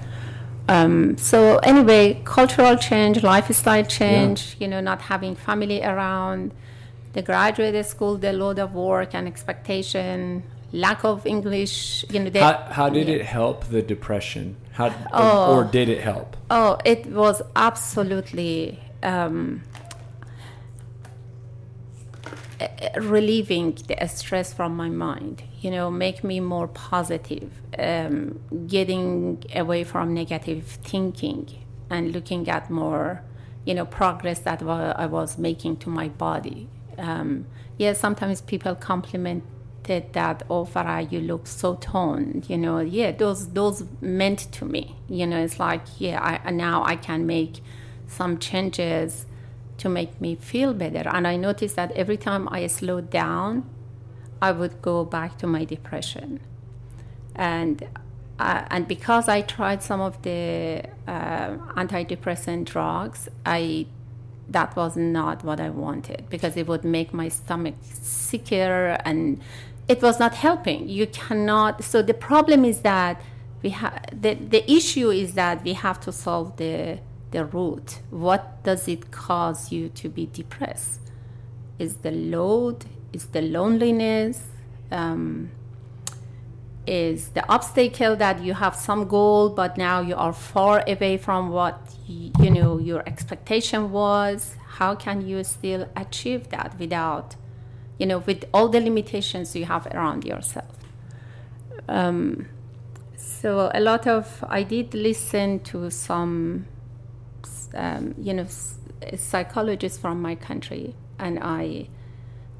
Um, 0.68 1.16
so 1.16 1.58
anyway, 1.58 2.20
cultural 2.24 2.76
change, 2.76 3.22
lifestyle 3.22 3.84
change, 3.84 4.56
you 4.58 4.66
know, 4.66 4.80
not 4.80 5.02
having 5.02 5.36
family 5.36 5.82
around, 5.84 6.52
the 7.12 7.22
graduate 7.22 7.86
school, 7.86 8.16
the 8.16 8.32
load 8.32 8.58
of 8.58 8.74
work 8.74 9.14
and 9.14 9.28
expectation, 9.28 10.42
lack 10.72 11.04
of 11.04 11.26
English, 11.26 12.04
you 12.10 12.20
know. 12.20 12.30
How, 12.40 12.56
how 12.70 12.88
did 12.88 13.08
it 13.08 13.24
help 13.24 13.66
the 13.66 13.82
depression? 13.82 14.56
How 14.72 14.92
Oh. 15.12 15.54
or, 15.54 15.64
or 15.64 15.64
did 15.64 15.88
it 15.88 16.00
help? 16.02 16.36
Oh, 16.50 16.78
it 16.84 17.06
was 17.06 17.40
absolutely 17.54 18.80
um, 19.02 19.62
relieving 22.96 23.78
the 23.86 24.06
stress 24.06 24.52
from 24.52 24.76
my 24.76 24.88
mind. 24.88 25.42
You 25.60 25.70
know, 25.70 25.90
make 25.90 26.24
me 26.24 26.40
more 26.40 26.68
positive, 26.68 27.50
um, 27.78 28.40
getting 28.66 29.42
away 29.54 29.84
from 29.84 30.14
negative 30.14 30.64
thinking 30.64 31.48
and 31.90 32.12
looking 32.12 32.48
at 32.48 32.70
more, 32.70 33.22
you 33.64 33.74
know, 33.74 33.84
progress 33.84 34.40
that 34.40 34.62
I 34.62 35.06
was 35.06 35.38
making 35.38 35.78
to 35.78 35.90
my 35.90 36.08
body. 36.08 36.68
Um, 36.98 37.46
yeah, 37.78 37.92
sometimes 37.92 38.40
people 38.40 38.74
complimented 38.74 40.12
that, 40.12 40.42
oh, 40.48 40.64
Farah, 40.64 41.10
you 41.10 41.20
look 41.20 41.46
so 41.46 41.74
toned. 41.76 42.48
You 42.48 42.58
know, 42.58 42.80
yeah, 42.80 43.12
those 43.12 43.52
those 43.52 43.84
meant 44.00 44.50
to 44.52 44.64
me. 44.64 44.96
You 45.08 45.26
know, 45.26 45.38
it's 45.42 45.58
like, 45.58 45.82
yeah, 45.98 46.40
I, 46.44 46.50
now 46.50 46.84
I 46.84 46.96
can 46.96 47.26
make 47.26 47.60
some 48.06 48.38
changes 48.38 49.26
to 49.78 49.88
make 49.88 50.20
me 50.20 50.34
feel 50.36 50.72
better. 50.74 51.08
And 51.08 51.26
I 51.26 51.36
noticed 51.36 51.76
that 51.76 51.92
every 51.92 52.16
time 52.16 52.48
I 52.50 52.66
slowed 52.66 53.10
down, 53.10 53.68
I 54.40 54.52
would 54.52 54.82
go 54.82 55.04
back 55.04 55.38
to 55.38 55.46
my 55.46 55.64
depression. 55.64 56.40
And 57.34 57.86
uh, 58.38 58.64
and 58.70 58.86
because 58.86 59.28
I 59.28 59.40
tried 59.40 59.82
some 59.82 60.00
of 60.00 60.20
the 60.20 60.82
uh, 61.06 61.56
antidepressant 61.74 62.66
drugs, 62.66 63.28
I 63.46 63.86
that 64.48 64.76
was 64.76 64.96
not 64.96 65.42
what 65.42 65.58
I 65.58 65.70
wanted 65.70 66.26
because 66.30 66.56
it 66.56 66.68
would 66.68 66.84
make 66.84 67.12
my 67.12 67.28
stomach 67.28 67.74
sicker 67.90 68.96
and 69.04 69.40
it 69.88 70.02
was 70.02 70.20
not 70.20 70.34
helping. 70.34 70.88
You 70.88 71.06
cannot. 71.06 71.82
So 71.82 72.02
the 72.02 72.14
problem 72.14 72.64
is 72.64 72.80
that 72.80 73.20
we 73.62 73.70
have 73.70 74.04
the 74.12 74.34
the 74.34 74.70
issue 74.70 75.10
is 75.10 75.34
that 75.34 75.64
we 75.64 75.72
have 75.72 75.98
to 76.00 76.12
solve 76.12 76.56
the 76.56 76.98
the 77.30 77.44
root. 77.44 78.00
What 78.10 78.62
does 78.62 78.88
it 78.88 79.10
cause 79.10 79.72
you 79.72 79.88
to 79.90 80.08
be 80.08 80.26
depressed? 80.26 81.00
Is 81.78 81.96
the 81.96 82.10
load? 82.10 82.86
Is 83.12 83.26
the 83.26 83.42
loneliness? 83.42 84.42
Um, 84.90 85.50
is 86.86 87.30
the 87.30 87.46
obstacle 87.48 88.14
that 88.16 88.42
you 88.42 88.54
have 88.54 88.76
some 88.76 89.08
goal 89.08 89.48
but 89.50 89.76
now 89.76 90.00
you 90.00 90.14
are 90.14 90.32
far 90.32 90.84
away 90.86 91.16
from 91.16 91.50
what 91.50 91.94
y- 92.08 92.30
you 92.40 92.50
know 92.50 92.78
your 92.78 93.02
expectation 93.08 93.90
was 93.90 94.56
how 94.78 94.94
can 94.94 95.26
you 95.26 95.42
still 95.42 95.88
achieve 95.96 96.48
that 96.50 96.78
without 96.78 97.34
you 97.98 98.06
know 98.06 98.18
with 98.18 98.44
all 98.54 98.68
the 98.68 98.80
limitations 98.80 99.56
you 99.56 99.64
have 99.64 99.86
around 99.88 100.24
yourself 100.24 100.76
um, 101.88 102.46
so 103.16 103.70
a 103.74 103.80
lot 103.80 104.06
of 104.06 104.44
i 104.48 104.62
did 104.62 104.94
listen 104.94 105.58
to 105.60 105.90
some 105.90 106.66
um, 107.74 108.14
you 108.18 108.32
know 108.32 108.46
psychologists 109.16 109.98
from 109.98 110.22
my 110.22 110.34
country 110.34 110.94
and 111.18 111.38
i 111.42 111.86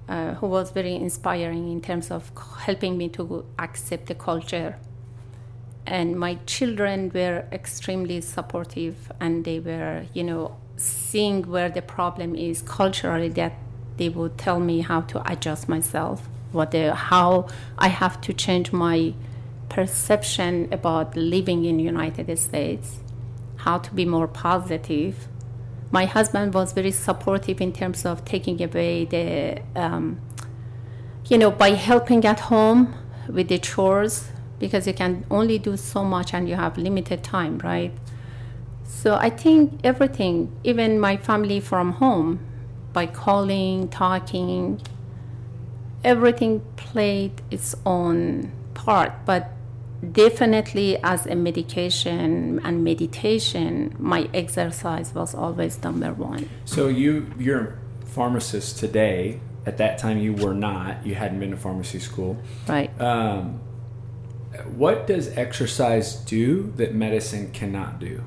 uh, 0.08 0.34
who 0.34 0.46
was 0.46 0.70
very 0.70 0.94
inspiring 0.94 1.70
in 1.70 1.80
terms 1.80 2.10
of 2.10 2.30
helping 2.60 2.96
me 2.96 3.08
to 3.08 3.44
accept 3.58 4.06
the 4.06 4.14
culture. 4.14 4.76
And 5.86 6.18
my 6.18 6.38
children 6.46 7.10
were 7.14 7.44
extremely 7.52 8.20
supportive, 8.20 9.12
and 9.20 9.44
they 9.44 9.60
were, 9.60 10.04
you 10.12 10.24
know, 10.24 10.56
seeing 10.76 11.42
where 11.42 11.68
the 11.68 11.82
problem 11.82 12.34
is 12.34 12.62
culturally. 12.62 13.28
That 13.28 13.54
they 13.96 14.08
would 14.08 14.36
tell 14.36 14.60
me 14.60 14.80
how 14.80 15.00
to 15.02 15.30
adjust 15.30 15.68
myself, 15.68 16.28
what 16.52 16.72
the, 16.72 16.94
how 16.94 17.48
I 17.78 17.88
have 17.88 18.20
to 18.22 18.32
change 18.32 18.72
my 18.72 19.14
perception 19.68 20.68
about 20.72 21.16
living 21.16 21.64
in 21.64 21.78
United 21.78 22.36
States, 22.38 23.00
how 23.66 23.78
to 23.78 23.92
be 23.92 24.04
more 24.04 24.28
positive. 24.28 25.28
My 25.90 26.04
husband 26.06 26.54
was 26.54 26.72
very 26.72 26.92
supportive 26.92 27.60
in 27.60 27.72
terms 27.72 28.06
of 28.06 28.24
taking 28.24 28.62
away 28.62 29.04
the 29.04 29.60
um, 29.74 30.20
you 31.26 31.36
know 31.36 31.50
by 31.50 31.70
helping 31.70 32.24
at 32.24 32.40
home 32.40 32.94
with 33.28 33.48
the 33.48 33.58
chores 33.58 34.28
because 34.60 34.86
you 34.86 34.94
can 34.94 35.24
only 35.30 35.58
do 35.58 35.76
so 35.76 36.04
much 36.04 36.32
and 36.32 36.48
you 36.48 36.54
have 36.54 36.78
limited 36.78 37.22
time 37.22 37.58
right? 37.58 37.92
So 38.84 39.16
i 39.16 39.30
think 39.30 39.80
everything 39.84 40.50
even 40.64 40.98
my 40.98 41.16
family 41.16 41.60
from 41.60 41.92
home 41.92 42.40
by 42.92 43.06
calling 43.06 43.88
talking 43.88 44.80
everything 46.02 46.62
played 46.76 47.42
its 47.50 47.74
own 47.84 48.52
part 48.74 49.12
but 49.26 49.55
definitely 50.12 50.98
as 51.02 51.26
a 51.26 51.34
medication 51.34 52.60
and 52.64 52.84
meditation 52.84 53.94
my 53.98 54.28
exercise 54.34 55.14
was 55.14 55.34
always 55.34 55.82
number 55.82 56.12
one 56.12 56.48
So 56.64 56.88
you 56.88 57.32
you're 57.38 57.78
a 58.02 58.06
pharmacist 58.06 58.78
today. 58.78 59.40
At 59.64 59.78
that 59.78 59.98
time, 59.98 60.18
you 60.18 60.32
were 60.32 60.54
not. 60.54 61.04
You 61.04 61.16
hadn't 61.16 61.40
been 61.40 61.50
to 61.50 61.56
pharmacy 61.56 61.98
school. 61.98 62.36
right 62.68 62.90
Um, 63.00 63.60
what 64.76 65.06
does 65.06 65.28
exercise 65.36 66.14
do 66.14 66.72
that 66.76 66.94
medicine 66.94 67.50
cannot 67.52 67.98
do? 67.98 68.22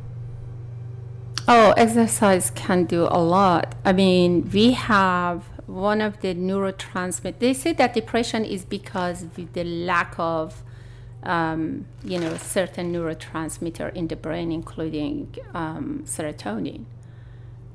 oh 1.50 1.74
exercise 1.78 2.52
can 2.52 2.86
do 2.86 3.08
a 3.10 3.18
lot 3.18 3.74
i 3.84 3.92
mean 3.92 4.48
we 4.52 4.72
have 4.72 5.46
one 5.66 6.00
of 6.00 6.22
the 6.22 6.34
neurotransmitters 6.36 7.40
they 7.40 7.54
say 7.54 7.74
that 7.74 7.94
depression 7.94 8.46
is 8.46 8.64
because 8.66 9.26
with 9.36 9.52
the 9.54 9.64
lack 9.64 10.14
of 10.20 10.64
um, 11.24 11.86
you 12.04 12.20
know, 12.20 12.38
certain 12.38 12.94
neurotransmitter 12.94 13.94
in 13.96 14.08
the 14.08 14.16
brain, 14.16 14.52
including 14.52 15.36
um, 15.54 16.04
serotonin. 16.06 16.86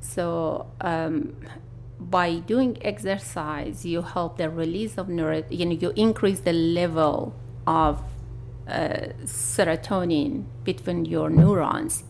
So 0.01 0.67
um, 0.81 1.37
by 1.99 2.37
doing 2.37 2.79
exercise, 2.83 3.85
you 3.85 4.03
help 4.03 4.39
the 4.39 4.51
release 4.51 4.99
of 4.99 5.09
neuro, 5.09 5.45
you 5.51 5.67
know, 5.67 5.73
you 5.73 5.93
increase 5.97 6.41
the 6.41 6.53
level 6.53 7.35
of 7.67 8.03
uh, 8.69 9.09
serotonin 9.25 10.45
between 10.65 11.05
your 11.05 11.31
neurons. 11.31 12.05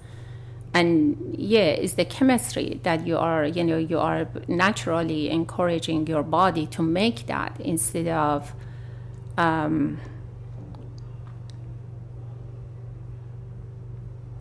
And 0.73 1.37
yeah, 1.39 1.67
it's 1.67 1.95
the 1.95 2.05
chemistry 2.05 2.81
that 2.83 3.07
you 3.07 3.17
are, 3.17 3.45
you 3.45 3.63
know, 3.63 3.79
you 3.79 4.01
are 4.01 4.27
naturally 4.49 5.31
encouraging 5.31 6.09
your 6.09 6.25
body 6.25 6.67
to 6.67 6.83
make 6.83 7.27
that 7.27 7.61
instead 7.61 8.09
of, 8.09 8.53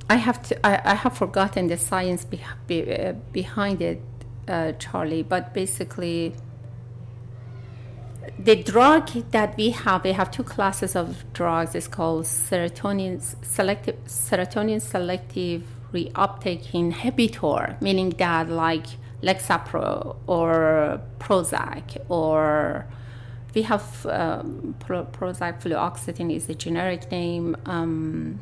I 0.09 0.15
have 0.17 0.41
to, 0.43 0.65
I, 0.65 0.91
I 0.91 0.95
have 0.95 1.17
forgotten 1.17 1.67
the 1.67 1.77
science 1.77 2.25
be, 2.25 2.41
be, 2.67 2.93
uh, 2.93 3.13
behind 3.31 3.81
it, 3.81 4.01
uh, 4.47 4.73
Charlie, 4.73 5.23
but 5.23 5.53
basically, 5.53 6.35
the 8.37 8.55
drug 8.55 9.09
that 9.31 9.55
we 9.57 9.69
have, 9.71 10.03
we 10.03 10.11
have 10.11 10.31
two 10.31 10.43
classes 10.43 10.95
of 10.95 11.23
drugs. 11.33 11.75
It's 11.75 11.87
called 11.87 12.25
serotonin 12.25 13.21
selective, 13.45 13.95
serotonin 14.05 14.81
selective 14.81 15.63
reuptake 15.93 16.71
inhibitor, 16.71 17.79
meaning 17.81 18.09
that 18.11 18.49
like 18.49 18.87
Lexapro 19.21 20.17
or 20.27 21.01
Prozac 21.19 21.97
or 22.09 22.85
we 23.53 23.61
have 23.61 24.05
um, 24.07 24.75
Pro- 24.79 25.05
Prozac 25.05 25.61
fluoxetine 25.61 26.35
is 26.35 26.49
a 26.49 26.55
generic 26.55 27.11
name. 27.11 27.55
Um, 27.65 28.39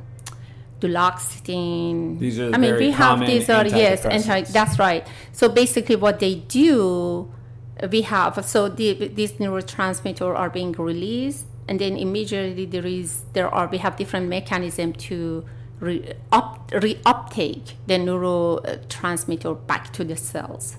duloxetine. 0.82 2.20
These 2.20 2.40
are 2.40 2.54
I 2.54 2.58
mean, 2.58 2.76
we 2.76 2.92
have 2.92 3.20
these 3.20 3.50
are 3.50 3.66
yes, 3.66 4.06
anti. 4.06 4.42
antidepressants. 4.42 4.54
That's 4.54 4.80
right. 4.80 5.08
So 5.32 5.48
basically, 5.48 5.96
what 5.96 6.20
they 6.20 6.36
do, 6.36 7.32
we 7.90 8.02
have 8.02 8.44
so 8.46 8.68
the, 8.68 9.08
these 9.08 9.34
neurotransmitters 9.34 10.36
are 10.36 10.50
being 10.50 10.74
released, 10.74 11.46
and 11.68 11.80
then 11.80 11.96
immediately 11.96 12.66
there 12.66 12.86
is 12.86 13.24
there 13.34 13.48
are 13.48 13.68
we 13.68 13.78
have 13.78 13.96
different 13.96 14.28
mechanism 14.28 14.94
to 14.94 15.46
re, 15.80 16.14
up, 16.32 16.70
reuptake 16.72 17.74
the 17.88 17.96
neurotransmitter 17.96 19.68
back 19.68 19.94
to 19.94 20.04
the 20.04 20.16
cells 20.16 20.78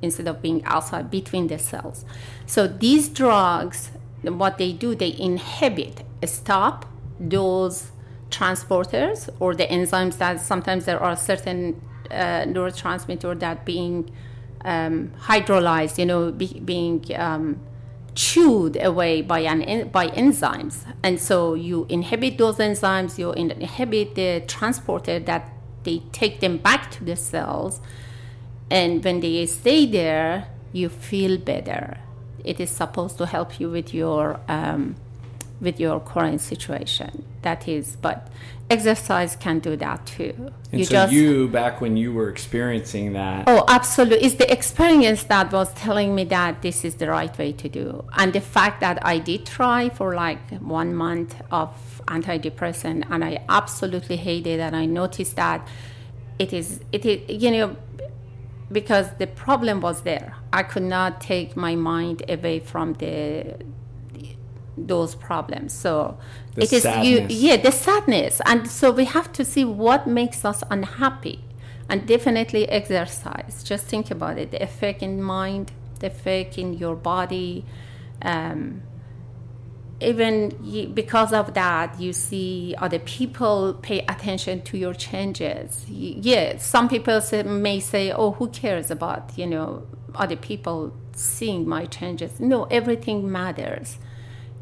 instead 0.00 0.26
of 0.26 0.42
being 0.42 0.64
outside 0.64 1.10
between 1.10 1.46
the 1.46 1.58
cells. 1.58 2.04
So 2.46 2.66
these 2.66 3.08
drugs, 3.08 3.90
what 4.22 4.58
they 4.58 4.72
do, 4.72 4.94
they 4.94 5.14
inhibit, 5.18 6.02
stop 6.24 6.86
those 7.20 7.92
transporters 8.32 9.28
or 9.38 9.54
the 9.54 9.66
enzymes 9.66 10.18
that 10.18 10.40
sometimes 10.40 10.86
there 10.86 11.00
are 11.00 11.16
certain 11.16 11.80
uh, 12.10 12.42
neurotransmitter 12.54 13.38
that 13.38 13.64
being 13.64 14.10
um, 14.64 15.12
hydrolyzed, 15.28 15.98
you 15.98 16.06
know, 16.06 16.32
be, 16.32 16.60
being 16.64 17.04
um, 17.16 17.60
chewed 18.14 18.76
away 18.82 19.22
by 19.22 19.40
an 19.40 19.88
by 19.88 20.08
enzymes, 20.08 20.84
and 21.02 21.20
so 21.20 21.54
you 21.54 21.86
inhibit 21.88 22.38
those 22.38 22.58
enzymes, 22.58 23.18
you 23.18 23.32
inhibit 23.32 24.14
the 24.14 24.42
transporter 24.46 25.18
that 25.18 25.50
they 25.84 26.02
take 26.12 26.40
them 26.40 26.58
back 26.58 26.90
to 26.90 27.04
the 27.04 27.16
cells, 27.16 27.80
and 28.70 29.04
when 29.04 29.20
they 29.20 29.46
stay 29.46 29.86
there, 29.86 30.48
you 30.72 30.88
feel 30.88 31.38
better. 31.38 31.98
It 32.44 32.60
is 32.60 32.70
supposed 32.70 33.18
to 33.18 33.26
help 33.26 33.58
you 33.60 33.70
with 33.70 33.94
your 33.94 34.40
um, 34.48 34.96
with 35.62 35.78
your 35.78 36.00
current 36.00 36.40
situation. 36.40 37.24
That 37.42 37.66
is, 37.68 37.96
but 37.96 38.28
exercise 38.68 39.36
can 39.36 39.60
do 39.60 39.76
that 39.76 40.04
too. 40.04 40.52
And 40.72 40.86
so 40.86 41.06
you, 41.06 41.48
back 41.48 41.80
when 41.80 41.96
you 41.96 42.12
were 42.12 42.28
experiencing 42.28 43.12
that, 43.12 43.44
Oh, 43.46 43.64
absolutely. 43.68 44.26
It's 44.26 44.34
the 44.34 44.50
experience 44.52 45.22
that 45.24 45.52
was 45.52 45.72
telling 45.74 46.14
me 46.14 46.24
that 46.24 46.62
this 46.62 46.84
is 46.84 46.96
the 46.96 47.08
right 47.08 47.36
way 47.38 47.52
to 47.52 47.68
do. 47.68 48.04
And 48.18 48.32
the 48.32 48.40
fact 48.40 48.80
that 48.80 49.06
I 49.06 49.18
did 49.18 49.46
try 49.46 49.88
for 49.88 50.14
like 50.14 50.50
one 50.60 50.94
month 50.94 51.40
of 51.50 51.70
antidepressant 52.08 53.06
and 53.08 53.24
I 53.24 53.44
absolutely 53.48 54.16
hated 54.16 54.58
it. 54.58 54.60
And 54.60 54.74
I 54.74 54.86
noticed 54.86 55.36
that 55.36 55.66
it 56.38 56.52
is, 56.52 56.80
it 56.90 57.06
is, 57.06 57.42
you 57.42 57.50
know, 57.52 57.76
because 58.72 59.06
the 59.18 59.26
problem 59.26 59.80
was 59.80 60.02
there. 60.02 60.36
I 60.52 60.62
could 60.62 60.82
not 60.82 61.20
take 61.20 61.56
my 61.56 61.76
mind 61.76 62.24
away 62.28 62.58
from 62.60 62.94
the 62.94 63.56
those 64.76 65.14
problems. 65.14 65.72
So 65.72 66.18
The 66.54 66.62
it 66.62 66.72
is 66.72 66.84
you 66.84 67.26
yeah, 67.28 67.56
the 67.56 67.72
sadness. 67.72 68.40
And 68.46 68.68
so 68.68 68.90
we 68.90 69.04
have 69.04 69.32
to 69.32 69.44
see 69.44 69.64
what 69.64 70.06
makes 70.06 70.44
us 70.44 70.62
unhappy. 70.70 71.44
And 71.88 72.06
definitely 72.06 72.68
exercise. 72.68 73.62
Just 73.62 73.86
think 73.86 74.10
about 74.10 74.38
it. 74.38 74.50
The 74.50 74.62
effect 74.62 75.02
in 75.02 75.22
mind, 75.22 75.72
the 75.98 76.06
effect 76.06 76.56
in 76.56 76.72
your 76.74 76.96
body. 76.96 77.66
Um, 78.22 78.82
even 80.00 80.92
because 80.94 81.32
of 81.32 81.54
that, 81.54 82.00
you 82.00 82.12
see 82.12 82.74
other 82.78 82.98
people 82.98 83.74
pay 83.74 84.00
attention 84.00 84.62
to 84.62 84.76
your 84.76 84.94
changes. 84.94 85.84
Yeah, 85.88 86.56
some 86.58 86.88
people 86.88 87.20
say, 87.20 87.42
may 87.42 87.78
say, 87.80 88.10
"Oh, 88.12 88.32
who 88.32 88.48
cares 88.48 88.90
about 88.90 89.36
you 89.36 89.46
know 89.46 89.86
other 90.14 90.36
people 90.36 90.92
seeing 91.14 91.68
my 91.68 91.86
changes?" 91.86 92.40
No, 92.40 92.64
everything 92.64 93.30
matters. 93.30 93.98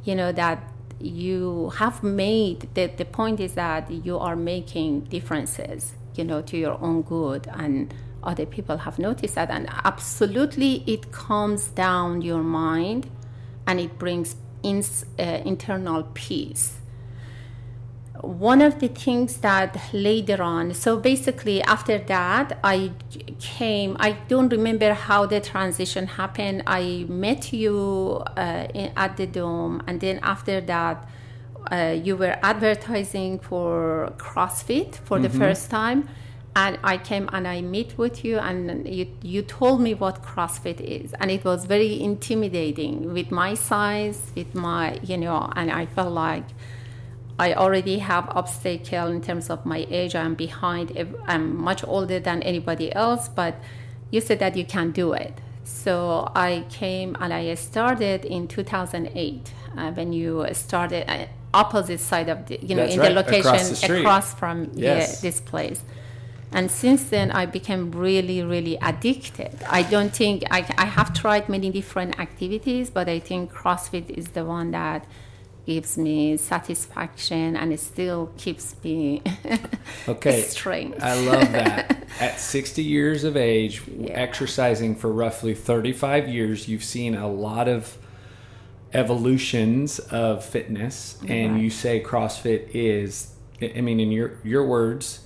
You 0.04 0.14
know 0.14 0.32
that 0.32 0.62
you 0.98 1.70
have 1.76 2.02
made. 2.02 2.68
The 2.74 2.86
the 2.86 3.04
point 3.04 3.40
is 3.40 3.54
that 3.54 3.90
you 3.90 4.18
are 4.18 4.36
making 4.36 5.02
differences. 5.02 5.94
You 6.14 6.24
know 6.24 6.42
to 6.42 6.56
your 6.56 6.78
own 6.82 7.02
good, 7.02 7.48
and 7.52 7.94
other 8.22 8.46
people 8.46 8.78
have 8.78 8.98
noticed 8.98 9.34
that. 9.36 9.50
And 9.50 9.68
absolutely, 9.84 10.82
it 10.86 11.12
calms 11.12 11.68
down 11.68 12.22
your 12.22 12.42
mind, 12.42 13.08
and 13.66 13.80
it 13.80 13.98
brings 13.98 14.36
in, 14.62 14.84
uh, 15.18 15.22
internal 15.44 16.02
peace 16.14 16.79
one 18.22 18.60
of 18.60 18.80
the 18.80 18.88
things 18.88 19.38
that 19.38 19.78
later 19.92 20.42
on 20.42 20.74
so 20.74 20.96
basically 20.96 21.62
after 21.62 21.98
that 21.98 22.58
i 22.62 22.90
came 23.38 23.96
i 24.00 24.12
don't 24.28 24.50
remember 24.50 24.92
how 24.94 25.26
the 25.26 25.40
transition 25.40 26.06
happened. 26.06 26.62
I 26.66 27.06
met 27.08 27.52
you 27.52 28.22
uh, 28.36 28.66
in, 28.74 28.92
at 28.96 29.16
the 29.16 29.26
dome 29.26 29.82
and 29.86 30.00
then 30.00 30.20
after 30.22 30.60
that 30.60 31.08
uh, 31.70 31.96
you 32.02 32.16
were 32.16 32.36
advertising 32.42 33.38
for 33.38 34.12
crossfit 34.16 34.96
for 34.96 35.18
the 35.18 35.28
first 35.28 35.70
time 35.70 36.08
and 36.56 36.78
i 36.82 36.96
came 36.96 37.28
and 37.32 37.46
i 37.46 37.60
meet 37.60 37.96
with 37.96 38.24
you 38.24 38.38
and 38.38 38.88
you, 38.88 39.06
you 39.22 39.42
told 39.42 39.80
me 39.80 39.94
what 39.94 40.22
crossfit 40.22 40.80
is 40.80 41.12
and 41.20 41.30
it 41.30 41.44
was 41.44 41.64
very 41.64 42.00
intimidating 42.02 43.12
with 43.12 43.30
my 43.30 43.54
size 43.54 44.32
with 44.34 44.54
my 44.54 44.98
you 45.02 45.16
know 45.16 45.50
and 45.54 45.70
i 45.70 45.86
felt 45.86 46.12
like 46.12 46.44
I 47.40 47.54
already 47.54 48.00
have 48.00 48.28
obstacle 48.36 49.08
in 49.08 49.22
terms 49.22 49.48
of 49.48 49.64
my 49.64 49.86
age. 49.88 50.14
I'm 50.14 50.34
behind. 50.34 50.86
I'm 51.26 51.56
much 51.56 51.82
older 51.84 52.20
than 52.20 52.42
anybody 52.42 52.94
else, 52.94 53.28
but 53.28 53.54
you 54.10 54.20
said 54.20 54.40
that 54.40 54.58
you 54.58 54.66
can 54.66 54.90
do 54.90 55.14
it. 55.14 55.40
So 55.64 56.30
I 56.34 56.66
came 56.68 57.16
and 57.18 57.32
I 57.32 57.54
started 57.54 58.26
in 58.26 58.46
2008 58.46 59.52
uh, 59.78 59.90
when 59.92 60.12
you 60.12 60.46
started 60.52 61.10
uh, 61.10 61.26
opposite 61.54 62.00
side 62.00 62.28
of 62.28 62.46
the, 62.46 62.58
you 62.60 62.74
know, 62.74 62.82
That's 62.82 62.94
in 62.94 63.00
right, 63.00 63.08
the 63.08 63.14
location 63.14 63.46
across 63.46 63.80
the 63.80 64.00
across 64.00 64.34
from 64.34 64.70
Yes. 64.74 65.22
this 65.22 65.40
place. 65.40 65.82
And 66.52 66.70
since 66.70 67.04
then, 67.04 67.30
I 67.30 67.46
became 67.46 67.90
really, 67.92 68.42
really 68.42 68.76
addicted. 68.82 69.56
I 69.70 69.82
don't 69.82 70.14
think 70.14 70.42
I, 70.50 70.66
I 70.76 70.84
have 70.84 71.14
tried 71.14 71.48
many 71.48 71.70
different 71.70 72.18
activities, 72.20 72.90
but 72.90 73.08
I 73.08 73.18
think 73.18 73.50
CrossFit 73.50 74.10
is 74.10 74.28
the 74.28 74.44
one 74.44 74.72
that 74.72 75.06
gives 75.66 75.96
me 75.98 76.36
satisfaction 76.36 77.56
and 77.56 77.72
it 77.72 77.80
still 77.80 78.32
keeps 78.36 78.74
me 78.82 79.22
okay, 80.08 80.42
strength. 80.42 81.02
I 81.02 81.14
love 81.20 81.52
that. 81.52 82.06
At 82.20 82.40
60 82.40 82.82
years 82.82 83.24
of 83.24 83.36
age, 83.36 83.82
exercising 84.08 84.96
for 84.96 85.12
roughly 85.12 85.54
35 85.54 86.28
years, 86.28 86.68
you've 86.68 86.84
seen 86.84 87.14
a 87.14 87.28
lot 87.28 87.68
of 87.68 87.96
evolutions 88.92 89.98
of 89.98 90.44
fitness, 90.44 91.18
and 91.28 91.52
Right. 91.54 91.62
you 91.62 91.70
say 91.70 92.02
CrossFit 92.02 92.68
is, 92.74 93.32
I 93.62 93.72
I 93.76 93.80
mean, 93.80 94.00
in 94.00 94.10
your 94.10 94.32
your 94.42 94.66
words, 94.66 95.20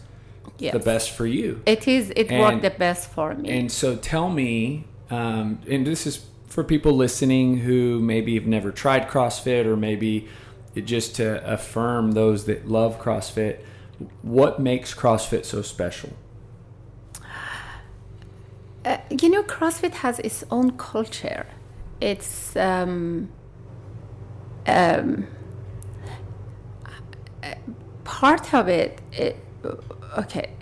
yes. 0.59 0.73
the 0.73 0.79
best 0.81 1.11
for 1.13 1.27
you. 1.27 1.63
It 1.67 1.89
is. 1.89 2.11
It 2.11 2.31
And- 2.31 2.41
worked 2.41 2.63
the 2.63 2.71
best 2.71 3.11
for 3.11 3.35
me. 3.35 3.49
And 3.51 3.73
so 3.73 3.97
tell 3.97 4.29
me, 4.31 4.85
um, 5.11 5.61
and 5.69 5.87
this 5.87 6.07
is 6.07 6.27
for 6.55 6.63
people 6.63 6.93
listening 6.93 7.59
who 7.59 7.99
maybe 7.99 8.37
have 8.37 8.47
never 8.47 8.71
tried 8.71 9.09
CrossFit 9.09 9.67
or 9.67 9.77
maybe 9.77 10.29
just 10.85 11.17
to 11.17 11.45
affirm 11.53 12.13
those 12.13 12.45
that 12.45 12.69
love 12.69 13.01
CrossFit, 13.01 13.59
what 14.23 14.61
makes 14.61 14.95
CrossFit 14.95 15.45
so 15.45 15.63
special? 15.63 16.13
Uh, 18.85 18.99
you 19.21 19.29
know, 19.31 19.43
CrossFit 19.43 19.95
has 19.95 20.21
its 20.21 20.45
own 20.49 20.77
culture. 20.77 21.45
It's 22.01 22.55
um, 22.55 23.31
um, 24.69 25.27
part 28.05 28.55
of 28.55 28.69
it, 28.69 29.01
it 29.11 29.45
okay. 30.19 30.53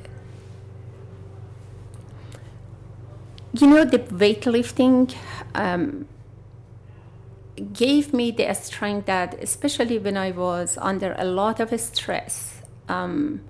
You 3.54 3.66
know, 3.66 3.84
the 3.84 3.98
weightlifting 3.98 5.14
um, 5.54 6.06
gave 7.72 8.14
me 8.14 8.30
the 8.30 8.52
strength 8.54 9.06
that, 9.06 9.34
especially 9.42 9.98
when 9.98 10.16
I 10.16 10.30
was 10.30 10.78
under 10.80 11.14
a 11.18 11.24
lot 11.24 11.60
of 11.60 11.78
stress 11.78 12.62
um, 12.88 13.42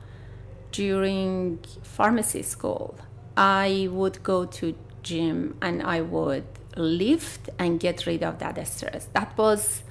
during 0.72 1.60
pharmacy 1.82 2.42
school, 2.42 2.96
I 3.36 3.88
would 3.92 4.22
go 4.24 4.44
to 4.44 4.74
gym 5.02 5.56
and 5.62 5.82
I 5.82 6.00
would 6.00 6.46
lift 6.76 7.48
and 7.58 7.78
get 7.78 8.04
rid 8.06 8.24
of 8.24 8.38
that 8.40 8.66
stress. 8.66 9.08
That 9.12 9.36
was 9.38 9.84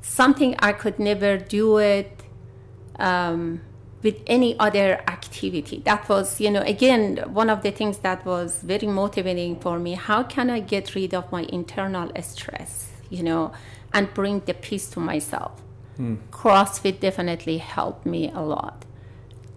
something 0.00 0.54
I 0.60 0.72
could 0.72 1.00
never 1.00 1.36
do 1.38 1.78
it 1.78 2.22
um, 3.00 3.62
with 4.06 4.22
any 4.28 4.56
other 4.60 5.02
activity. 5.08 5.82
That 5.84 6.08
was, 6.08 6.40
you 6.40 6.48
know, 6.48 6.62
again, 6.62 7.16
one 7.40 7.50
of 7.50 7.62
the 7.64 7.72
things 7.72 7.98
that 8.06 8.24
was 8.24 8.62
very 8.62 8.86
motivating 8.86 9.58
for 9.58 9.80
me. 9.80 9.94
How 9.94 10.22
can 10.22 10.48
I 10.48 10.60
get 10.60 10.94
rid 10.94 11.12
of 11.12 11.32
my 11.32 11.42
internal 11.58 12.08
stress, 12.22 12.88
you 13.10 13.24
know, 13.24 13.50
and 13.92 14.14
bring 14.14 14.42
the 14.46 14.54
peace 14.54 14.88
to 14.90 15.00
myself? 15.00 15.60
Hmm. 15.96 16.16
CrossFit 16.30 17.00
definitely 17.00 17.58
helped 17.58 18.06
me 18.06 18.30
a 18.30 18.42
lot. 18.42 18.84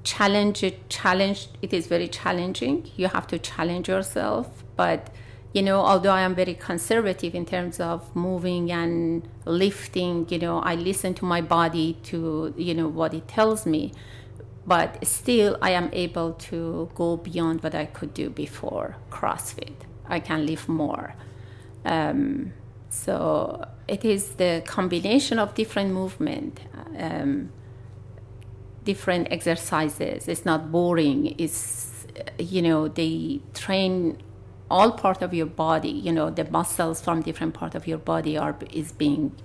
Challenge 0.03 0.63
it, 0.63 0.89
challenge, 0.89 1.49
it 1.61 1.71
is 1.71 1.85
very 1.85 2.07
challenging. 2.07 2.89
You 2.95 3.09
have 3.09 3.27
to 3.27 3.37
challenge 3.37 3.87
yourself, 3.87 4.63
but 4.75 5.11
you 5.53 5.61
know, 5.61 5.79
although 5.79 6.11
I 6.11 6.21
am 6.21 6.33
very 6.33 6.53
conservative 6.53 7.33
in 7.33 7.45
terms 7.45 7.79
of 7.79 8.15
moving 8.15 8.71
and 8.71 9.27
lifting, 9.45 10.27
you 10.29 10.39
know, 10.39 10.59
I 10.59 10.75
listen 10.75 11.13
to 11.15 11.25
my 11.25 11.41
body 11.41 11.97
to, 12.03 12.53
you 12.55 12.73
know, 12.73 12.87
what 12.87 13.13
it 13.13 13.27
tells 13.27 13.65
me. 13.65 13.91
But 14.69 15.07
still, 15.07 15.57
I 15.63 15.71
am 15.71 15.89
able 15.93 16.33
to 16.49 16.91
go 16.93 17.17
beyond 17.17 17.63
what 17.63 17.73
I 17.73 17.85
could 17.85 18.13
do 18.13 18.29
before 18.29 18.97
CrossFit. 19.09 19.77
I 20.07 20.19
can 20.19 20.45
lift 20.45 20.69
more. 20.69 21.15
Um, 21.83 22.53
so 22.89 23.65
it 23.87 24.05
is 24.05 24.35
the 24.35 24.61
combination 24.67 25.39
of 25.39 25.55
different 25.55 25.91
movement, 25.91 26.59
um, 26.95 27.51
different 28.83 29.31
exercises. 29.31 30.27
It's 30.27 30.45
not 30.45 30.71
boring. 30.71 31.33
It's, 31.39 32.05
you 32.37 32.61
know, 32.61 32.87
they 32.87 33.41
train 33.55 34.21
all 34.69 34.91
part 34.91 35.23
of 35.23 35.33
your 35.33 35.47
body 35.47 35.89
you 35.89 36.11
know 36.11 36.29
the 36.29 36.43
muscles 36.51 37.01
from 37.01 37.23
different 37.23 37.55
part 37.55 37.73
of 37.73 37.87
your 37.87 37.97
body 37.97 38.37
are 38.37 38.55
is 38.71 38.91
being 38.91 39.35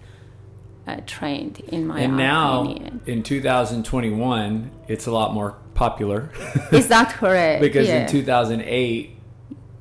uh, 0.86 1.00
trained 1.06 1.60
in 1.68 1.86
my 1.86 2.00
and 2.00 2.16
now 2.16 2.62
opinion. 2.62 3.00
in 3.06 3.22
2021 3.22 4.70
it's 4.88 5.06
a 5.06 5.12
lot 5.12 5.32
more 5.32 5.56
popular 5.74 6.30
is 6.72 6.88
that 6.88 7.10
correct 7.10 7.60
because 7.62 7.88
yeah. 7.88 8.02
in 8.02 8.08
2008 8.08 9.16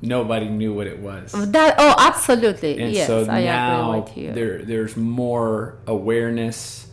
nobody 0.00 0.48
knew 0.48 0.72
what 0.72 0.86
it 0.86 0.98
was 0.98 1.32
that 1.50 1.74
oh 1.78 1.94
absolutely 1.98 2.80
and 2.80 2.92
yes 2.92 3.06
so 3.06 3.26
I 3.28 3.44
now 3.44 3.92
agree 3.92 4.00
with 4.00 4.16
you. 4.16 4.32
there 4.32 4.62
there's 4.62 4.96
more 4.96 5.78
awareness 5.86 6.88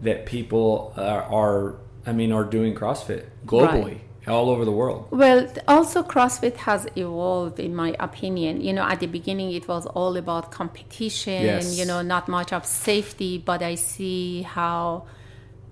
that 0.00 0.26
people 0.26 0.92
are, 0.96 1.22
are 1.22 1.76
i 2.06 2.12
mean 2.12 2.32
are 2.32 2.44
doing 2.44 2.74
crossfit 2.74 3.26
globally 3.46 3.84
right 3.84 4.00
all 4.28 4.50
over 4.50 4.64
the 4.64 4.72
world. 4.72 5.08
Well, 5.10 5.52
also 5.66 6.02
CrossFit 6.02 6.56
has 6.58 6.86
evolved, 6.96 7.58
in 7.58 7.74
my 7.74 7.96
opinion. 7.98 8.60
You 8.60 8.72
know, 8.72 8.82
at 8.82 9.00
the 9.00 9.06
beginning 9.06 9.52
it 9.52 9.66
was 9.66 9.86
all 9.86 10.16
about 10.16 10.50
competition. 10.50 11.42
Yes. 11.42 11.76
You 11.76 11.84
know, 11.84 12.02
not 12.02 12.28
much 12.28 12.52
of 12.52 12.64
safety, 12.64 13.38
but 13.38 13.62
I 13.62 13.74
see 13.74 14.42
how 14.42 15.06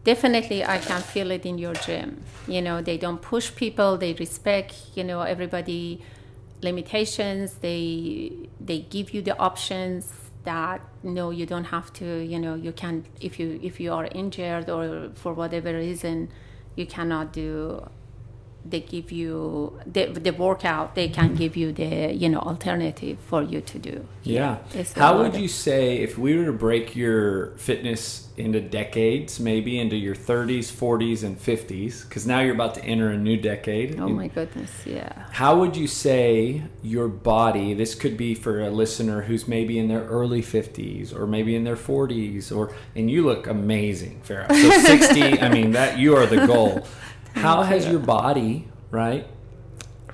definitely 0.05 0.65
I 0.65 0.79
can 0.79 1.01
feel 1.01 1.31
it 1.31 1.47
in 1.47 1.59
your 1.59 1.75
gym. 1.75 2.23
You 2.49 2.63
know, 2.63 2.83
they 2.83 2.99
don't 2.99 3.23
push 3.23 3.55
people; 3.55 3.97
they 3.97 4.15
respect. 4.15 4.75
You 4.95 5.05
know, 5.05 5.21
everybody 5.21 6.03
limitations. 6.63 7.55
They 7.55 8.49
they 8.61 8.81
give 8.81 9.15
you 9.15 9.23
the 9.23 9.39
options 9.39 10.13
that 10.43 10.81
no, 11.03 11.31
you 11.31 11.47
don't 11.47 11.65
have 11.65 11.93
to. 11.95 12.05
You 12.05 12.41
know, 12.41 12.55
you 12.55 12.73
can 12.73 13.05
if 13.21 13.39
you 13.39 13.61
if 13.63 13.79
you 13.79 13.93
are 13.93 14.07
injured 14.07 14.69
or 14.69 15.11
for 15.15 15.35
whatever 15.35 15.73
reason 15.73 16.31
you 16.77 16.87
cannot 16.87 17.33
do 17.33 17.89
they 18.65 18.81
give 18.81 19.11
you 19.11 19.79
the, 19.87 20.07
the 20.07 20.31
workout 20.31 20.95
they 20.95 21.09
can 21.09 21.29
mm-hmm. 21.29 21.37
give 21.37 21.57
you 21.57 21.73
the 21.73 22.13
you 22.13 22.29
know 22.29 22.41
alternative 22.41 23.19
for 23.27 23.43
you 23.43 23.61
to 23.61 23.79
do. 23.79 24.07
Yeah, 24.23 24.59
yeah. 24.75 24.85
how 24.97 25.19
would 25.23 25.35
you 25.35 25.49
say 25.49 25.99
if 25.99 26.19
we 26.19 26.37
were 26.37 26.45
to 26.45 26.53
break 26.53 26.95
your 26.95 27.53
fitness 27.57 28.29
into 28.37 28.61
decades 28.61 29.39
maybe 29.39 29.79
into 29.79 29.97
your 29.97 30.15
30s 30.15 30.73
40s 30.73 31.25
and 31.25 31.39
50s 31.39 32.09
because 32.09 32.27
now 32.27 32.41
you're 32.41 32.55
about 32.55 32.75
to 32.75 32.85
enter 32.85 33.11
a 33.11 33.17
new 33.17 33.37
decade? 33.37 33.99
Oh 33.99 34.09
my 34.09 34.29
goodness 34.29 34.71
yeah. 34.87 35.27
How 35.31 35.59
would 35.59 35.77
you 35.77 35.87
say 35.87 36.63
your 36.83 37.09
body 37.09 37.75
this 37.75 37.95
could 37.95 38.17
be 38.17 38.35
for 38.35 38.61
a 38.61 38.71
listener 38.71 39.23
who's 39.23 39.49
maybe 39.49 39.79
in 39.79 39.89
their 39.89 40.05
early 40.05 40.43
50s 40.43 41.15
or 41.15 41.27
maybe 41.27 41.55
in 41.55 41.65
their 41.65 41.77
40s 41.77 42.55
or 42.55 42.75
and 42.95 43.11
you 43.11 43.25
look 43.25 43.47
amazing 43.47 44.21
farah 44.27 44.49
so 44.49 44.71
60 44.99 45.41
i 45.41 45.49
mean 45.49 45.73
that 45.73 45.99
you 45.99 46.17
are 46.17 46.27
the 46.27 46.47
goal 46.47 46.87
how 47.35 47.63
has 47.63 47.87
your 47.87 48.01
body, 48.01 48.69
right? 48.91 49.27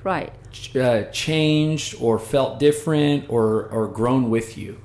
Right. 0.03 0.33
Uh, 0.75 1.03
changed 1.11 1.95
or 1.99 2.17
felt 2.17 2.59
different 2.59 3.29
or, 3.29 3.65
or 3.65 3.87
grown 3.87 4.29
with 4.29 4.57
you 4.57 4.81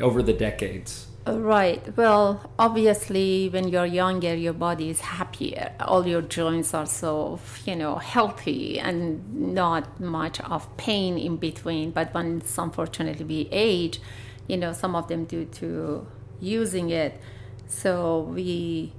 over 0.00 0.22
the 0.22 0.32
decades? 0.32 1.06
Uh, 1.26 1.38
right. 1.38 1.96
Well, 1.96 2.50
obviously, 2.58 3.48
when 3.48 3.68
you're 3.68 3.84
younger, 3.84 4.34
your 4.34 4.52
body 4.52 4.90
is 4.90 5.00
happier. 5.00 5.72
All 5.80 6.06
your 6.06 6.22
joints 6.22 6.72
are 6.72 6.86
so, 6.86 7.40
you 7.66 7.76
know, 7.76 7.96
healthy 7.96 8.78
and 8.78 9.54
not 9.54 10.00
much 10.00 10.40
of 10.40 10.74
pain 10.76 11.18
in 11.18 11.36
between. 11.36 11.90
But 11.90 12.14
when, 12.14 12.42
unfortunately, 12.56 13.24
we 13.24 13.48
age, 13.50 14.00
you 14.46 14.56
know, 14.56 14.72
some 14.72 14.94
of 14.94 15.08
them 15.08 15.24
due 15.24 15.44
to 15.46 16.06
using 16.40 16.90
it, 16.90 17.20
so 17.66 18.20
we 18.20 18.92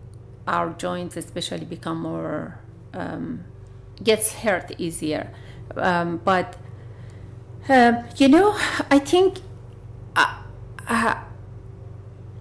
our 0.56 0.70
joints 0.86 1.16
especially 1.18 1.66
become 1.66 2.00
more 2.02 2.60
um, 2.94 3.44
gets 4.04 4.34
hurt 4.34 4.72
easier. 4.78 5.32
Um, 5.76 6.22
but 6.24 6.58
uh, 7.70 8.04
you 8.18 8.28
know 8.28 8.56
i 8.90 8.98
think 8.98 9.40
uh, 10.16 10.42
uh, 10.88 11.16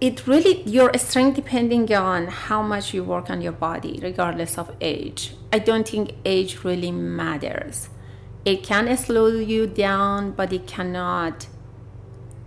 it 0.01 0.25
really 0.25 0.63
your 0.63 0.91
strength 0.97 1.35
depending 1.35 1.93
on 1.93 2.27
how 2.27 2.61
much 2.61 2.93
you 2.93 3.03
work 3.03 3.29
on 3.29 3.41
your 3.41 3.51
body 3.51 3.99
regardless 4.01 4.57
of 4.57 4.73
age. 4.79 5.35
I 5.51 5.59
don't 5.59 5.87
think 5.87 6.13
age 6.25 6.63
really 6.63 6.91
matters. 6.91 7.89
It 8.45 8.63
can 8.63 8.95
slow 8.95 9.27
you 9.27 9.67
down 9.67 10.31
but 10.31 10.53
it 10.53 10.65
cannot 10.67 11.47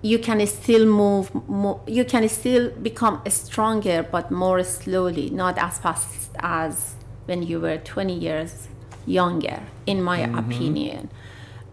you 0.02 0.18
can 0.18 0.44
still 0.46 0.84
move 0.84 1.32
more, 1.48 1.80
you 1.86 2.04
can 2.04 2.28
still 2.28 2.70
become 2.70 3.22
stronger 3.28 4.02
but 4.02 4.30
more 4.30 4.62
slowly 4.64 5.30
not 5.30 5.56
as 5.58 5.78
fast 5.78 6.30
as 6.40 6.96
when 7.26 7.42
you 7.42 7.60
were 7.60 7.78
20 7.78 8.12
years 8.12 8.68
younger 9.06 9.62
in 9.86 10.02
my 10.02 10.20
mm-hmm. 10.20 10.38
opinion. 10.38 11.10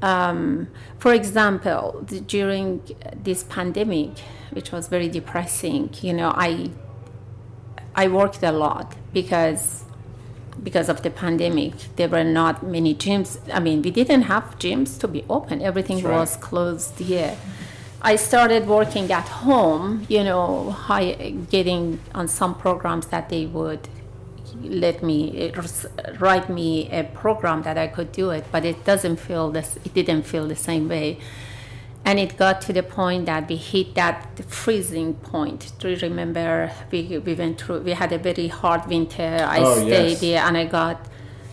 Um, 0.02 0.70
for 1.00 1.14
example 1.14 2.06
the, 2.08 2.22
during 2.22 2.82
this 3.16 3.44
pandemic 3.44 4.20
which 4.52 4.72
was 4.72 4.88
very 4.88 5.10
depressing 5.10 5.90
you 6.02 6.14
know 6.14 6.32
i 6.36 6.72
i 7.96 8.08
worked 8.08 8.42
a 8.42 8.54
lot 8.54 8.96
because 9.12 9.84
because 10.64 10.90
of 10.90 11.04
the 11.04 11.10
pandemic. 11.10 11.74
There 11.96 12.10
were 12.10 12.26
not 12.26 12.64
many 12.64 12.94
gyms. 12.94 13.40
I 13.54 13.62
mean 13.62 13.82
we 13.82 13.92
didn't 13.92 14.24
have 14.24 14.60
gyms 14.60 15.00
to 15.00 15.08
be 15.08 15.24
open. 15.30 15.62
Everything 15.62 16.04
right. 16.04 16.20
was 16.20 16.36
closed 16.36 17.00
here 17.00 17.38
I 18.02 18.16
started 18.16 18.68
working 18.68 19.12
at 19.12 19.28
home, 19.28 20.06
you 20.08 20.24
know, 20.24 20.72
high, 20.72 21.32
getting 21.52 22.00
on 22.16 22.28
some 22.28 22.56
programs 22.56 23.08
that 23.08 23.30
they 23.30 23.46
would 23.46 23.90
let 24.62 25.04
me 25.04 25.52
write 26.20 26.50
me 26.50 26.90
a 26.92 27.04
program 27.04 27.64
that 27.64 27.78
I 27.78 27.88
could 27.88 28.12
do 28.12 28.32
it, 28.32 28.46
but 28.52 28.66
it 28.66 28.84
doesn't 28.84 29.18
feel 29.18 29.52
this. 29.52 29.78
It 29.84 29.94
didn't 29.94 30.24
feel 30.24 30.48
the 30.48 30.56
same 30.56 30.88
way, 30.90 31.20
and 32.06 32.20
it 32.20 32.38
got 32.38 32.62
to 32.62 32.74
the 32.74 32.84
point 32.84 33.26
that 33.26 33.48
we 33.50 33.56
hit 33.56 33.96
that 33.96 34.44
freezing 34.48 35.16
point. 35.16 35.72
Do 35.80 35.90
you 35.90 35.98
remember? 35.98 36.72
We 36.92 37.18
we 37.20 37.34
went 37.34 37.62
through. 37.62 37.82
We 37.82 37.92
had 37.92 38.12
a 38.12 38.18
very 38.18 38.48
hard 38.48 38.88
winter. 38.88 39.46
I 39.48 39.60
oh, 39.60 39.76
stayed 39.76 40.12
yes. 40.12 40.22
there, 40.22 40.44
and 40.44 40.58
I 40.58 40.66
got. 40.66 41.06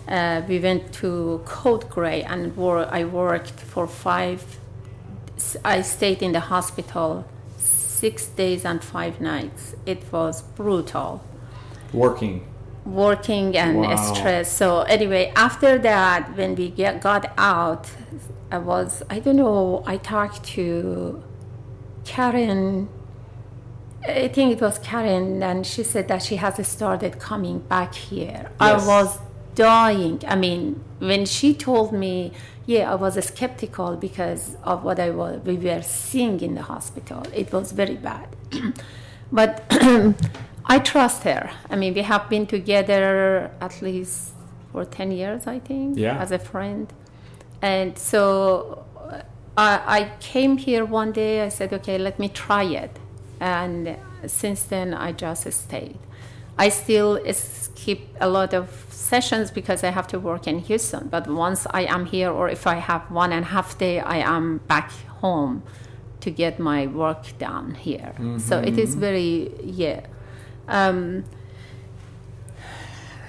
Uh, 0.09 0.41
we 0.47 0.61
went 0.61 0.93
to 0.93 1.43
Code 1.45 1.91
Gray 1.91 2.23
and 2.23 2.57
wor- 2.57 2.87
I 2.89 3.03
worked 3.03 3.59
for 3.59 3.89
five 3.89 4.61
I 5.65 5.83
stayed 5.83 6.23
in 6.23 6.33
the 6.33 6.41
hospital 6.41 7.25
six 7.59 8.27
days 8.27 8.65
and 8.65 8.83
five 8.83 9.21
nights. 9.21 9.75
It 9.85 10.03
was 10.13 10.43
brutal. 10.43 11.23
Working. 11.93 12.47
Working 12.85 13.57
and 13.57 13.79
wow. 13.79 13.97
stress. 13.97 14.51
So 14.51 14.83
anyway, 14.83 15.33
after 15.35 15.79
that, 15.79 16.37
when 16.37 16.55
we 16.55 16.71
get, 16.71 17.01
got 17.01 17.33
out, 17.37 17.91
I 18.51 18.59
was 18.59 19.03
I 19.11 19.19
don't 19.19 19.37
know. 19.37 19.83
I 19.87 19.97
talked 19.97 20.45
to 20.55 21.23
Karen 22.05 22.89
I 24.09 24.29
think 24.29 24.53
it 24.53 24.61
was 24.61 24.79
Karen, 24.79 25.43
and 25.43 25.67
she 25.67 25.83
said 25.83 26.09
that 26.09 26.23
she 26.23 26.37
has 26.37 26.65
started 26.67 27.19
coming 27.19 27.59
back 27.61 27.95
here. 27.95 28.51
Yes. 28.61 28.61
I 28.61 28.87
was 28.87 29.19
dying. 29.55 30.23
I 30.27 30.37
mean, 30.37 30.85
when 30.99 31.27
she 31.27 31.55
told 31.55 31.93
me, 31.93 32.33
yeah, 32.67 32.91
I 32.93 32.97
was 32.97 33.15
skeptical 33.25 33.97
because 33.97 34.57
of 34.65 34.83
what 34.85 34.99
I 34.99 35.11
was, 35.11 35.41
we 35.45 35.57
were 35.57 35.83
seeing 35.83 36.41
in 36.41 36.55
the 36.55 36.63
hospital. 36.63 37.23
It 37.33 37.53
was 37.53 37.73
very 37.73 37.95
bad. 37.97 38.29
but 39.33 39.65
I 40.67 40.79
trust 40.81 41.23
her. 41.23 41.51
I 41.71 41.77
mean, 41.77 41.95
we 41.95 42.03
have 42.03 42.29
been 42.29 42.47
together 42.47 43.51
at 43.61 43.81
least 43.83 44.33
for 44.73 44.85
10 44.85 45.13
years, 45.13 45.47
I 45.47 45.61
think, 45.61 45.97
Yeah. 45.97 46.19
as 46.19 46.33
a 46.33 46.39
friend. 46.39 46.93
And 47.63 47.97
so 47.97 48.85
uh, 48.99 49.23
I, 49.57 50.01
I 50.01 50.11
came 50.21 50.57
here 50.59 50.85
one 50.85 51.13
day, 51.13 51.43
I 51.43 51.49
said, 51.51 51.73
okay, 51.73 51.99
let 51.99 52.19
me 52.19 52.29
try 52.29 52.65
it. 52.65 52.91
And 53.41 53.97
since 54.27 54.63
then, 54.65 54.93
I 54.93 55.13
just 55.13 55.51
stayed. 55.53 55.99
I 56.59 56.69
still 56.71 57.17
skip 57.77 58.01
a 58.21 58.29
lot 58.29 58.55
of 58.55 58.87
sessions 58.91 59.51
because 59.51 59.85
I 59.85 59.91
have 59.91 60.07
to 60.09 60.19
work 60.19 60.47
in 60.47 60.59
Houston. 60.61 61.09
But 61.09 61.29
once 61.29 61.67
I 61.71 61.83
am 61.83 62.07
here, 62.07 62.31
or 62.31 62.49
if 62.49 62.67
I 62.67 62.77
have 62.77 63.11
one 63.11 63.33
and 63.33 63.45
a 63.45 63.49
half 63.49 63.79
day, 63.79 64.01
I 64.01 64.19
am 64.19 64.59
back 64.67 64.91
home 65.21 65.63
to 66.21 66.31
get 66.31 66.59
my 66.59 66.87
work 66.87 67.39
done 67.39 67.75
here. 67.75 68.15
So 68.39 68.59
it 68.59 68.79
is 68.79 68.95
very, 68.95 69.53
yeah. 69.63 70.01
Um, 70.69 71.25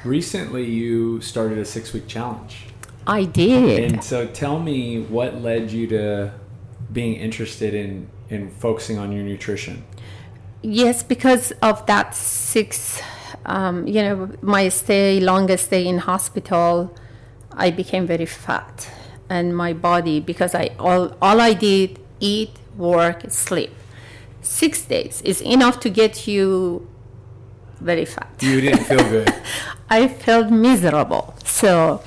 Recently, 0.03 0.63
you 0.63 1.21
started 1.21 1.57
a 1.57 1.65
six 1.65 1.93
week 1.93 2.07
challenge. 2.07 2.67
I 3.05 3.25
did. 3.25 3.93
And 3.93 4.03
so 4.03 4.27
tell 4.27 4.60
me 4.60 5.01
what 5.01 5.41
led 5.41 5.71
you 5.71 5.88
to 5.88 6.33
being 6.91 7.15
interested 7.15 7.73
in, 7.73 8.10
in 8.29 8.49
focusing 8.49 8.97
on 8.97 9.12
your 9.12 9.23
nutrition. 9.23 9.83
Yes, 10.62 11.03
because 11.03 11.51
of 11.62 11.86
that 11.86 12.15
six, 12.15 13.01
um, 13.47 13.88
you 13.88 14.01
know, 14.01 14.29
my 14.41 14.69
stay, 14.69 15.19
longest 15.19 15.65
stay 15.65 15.88
in 15.88 15.99
hospital, 15.99 16.95
I 17.51 17.71
became 17.71 18.05
very 18.05 18.25
fat, 18.25 18.89
and 19.29 19.55
my 19.55 19.73
body 19.73 20.19
because 20.19 20.53
I 20.53 20.71
all 20.77 21.15
all 21.21 21.41
I 21.41 21.53
did 21.53 21.99
eat, 22.19 22.51
work, 22.77 23.23
sleep. 23.29 23.71
Six 24.41 24.83
days 24.86 25.21
is 25.23 25.41
enough 25.41 25.79
to 25.81 25.89
get 25.89 26.27
you 26.27 26.88
very 27.79 28.05
fat. 28.05 28.29
You 28.39 28.62
didn't 28.62 28.83
feel 28.83 29.03
good. 29.10 29.33
I 29.89 30.07
felt 30.07 30.49
miserable. 30.49 31.36
So, 31.43 32.01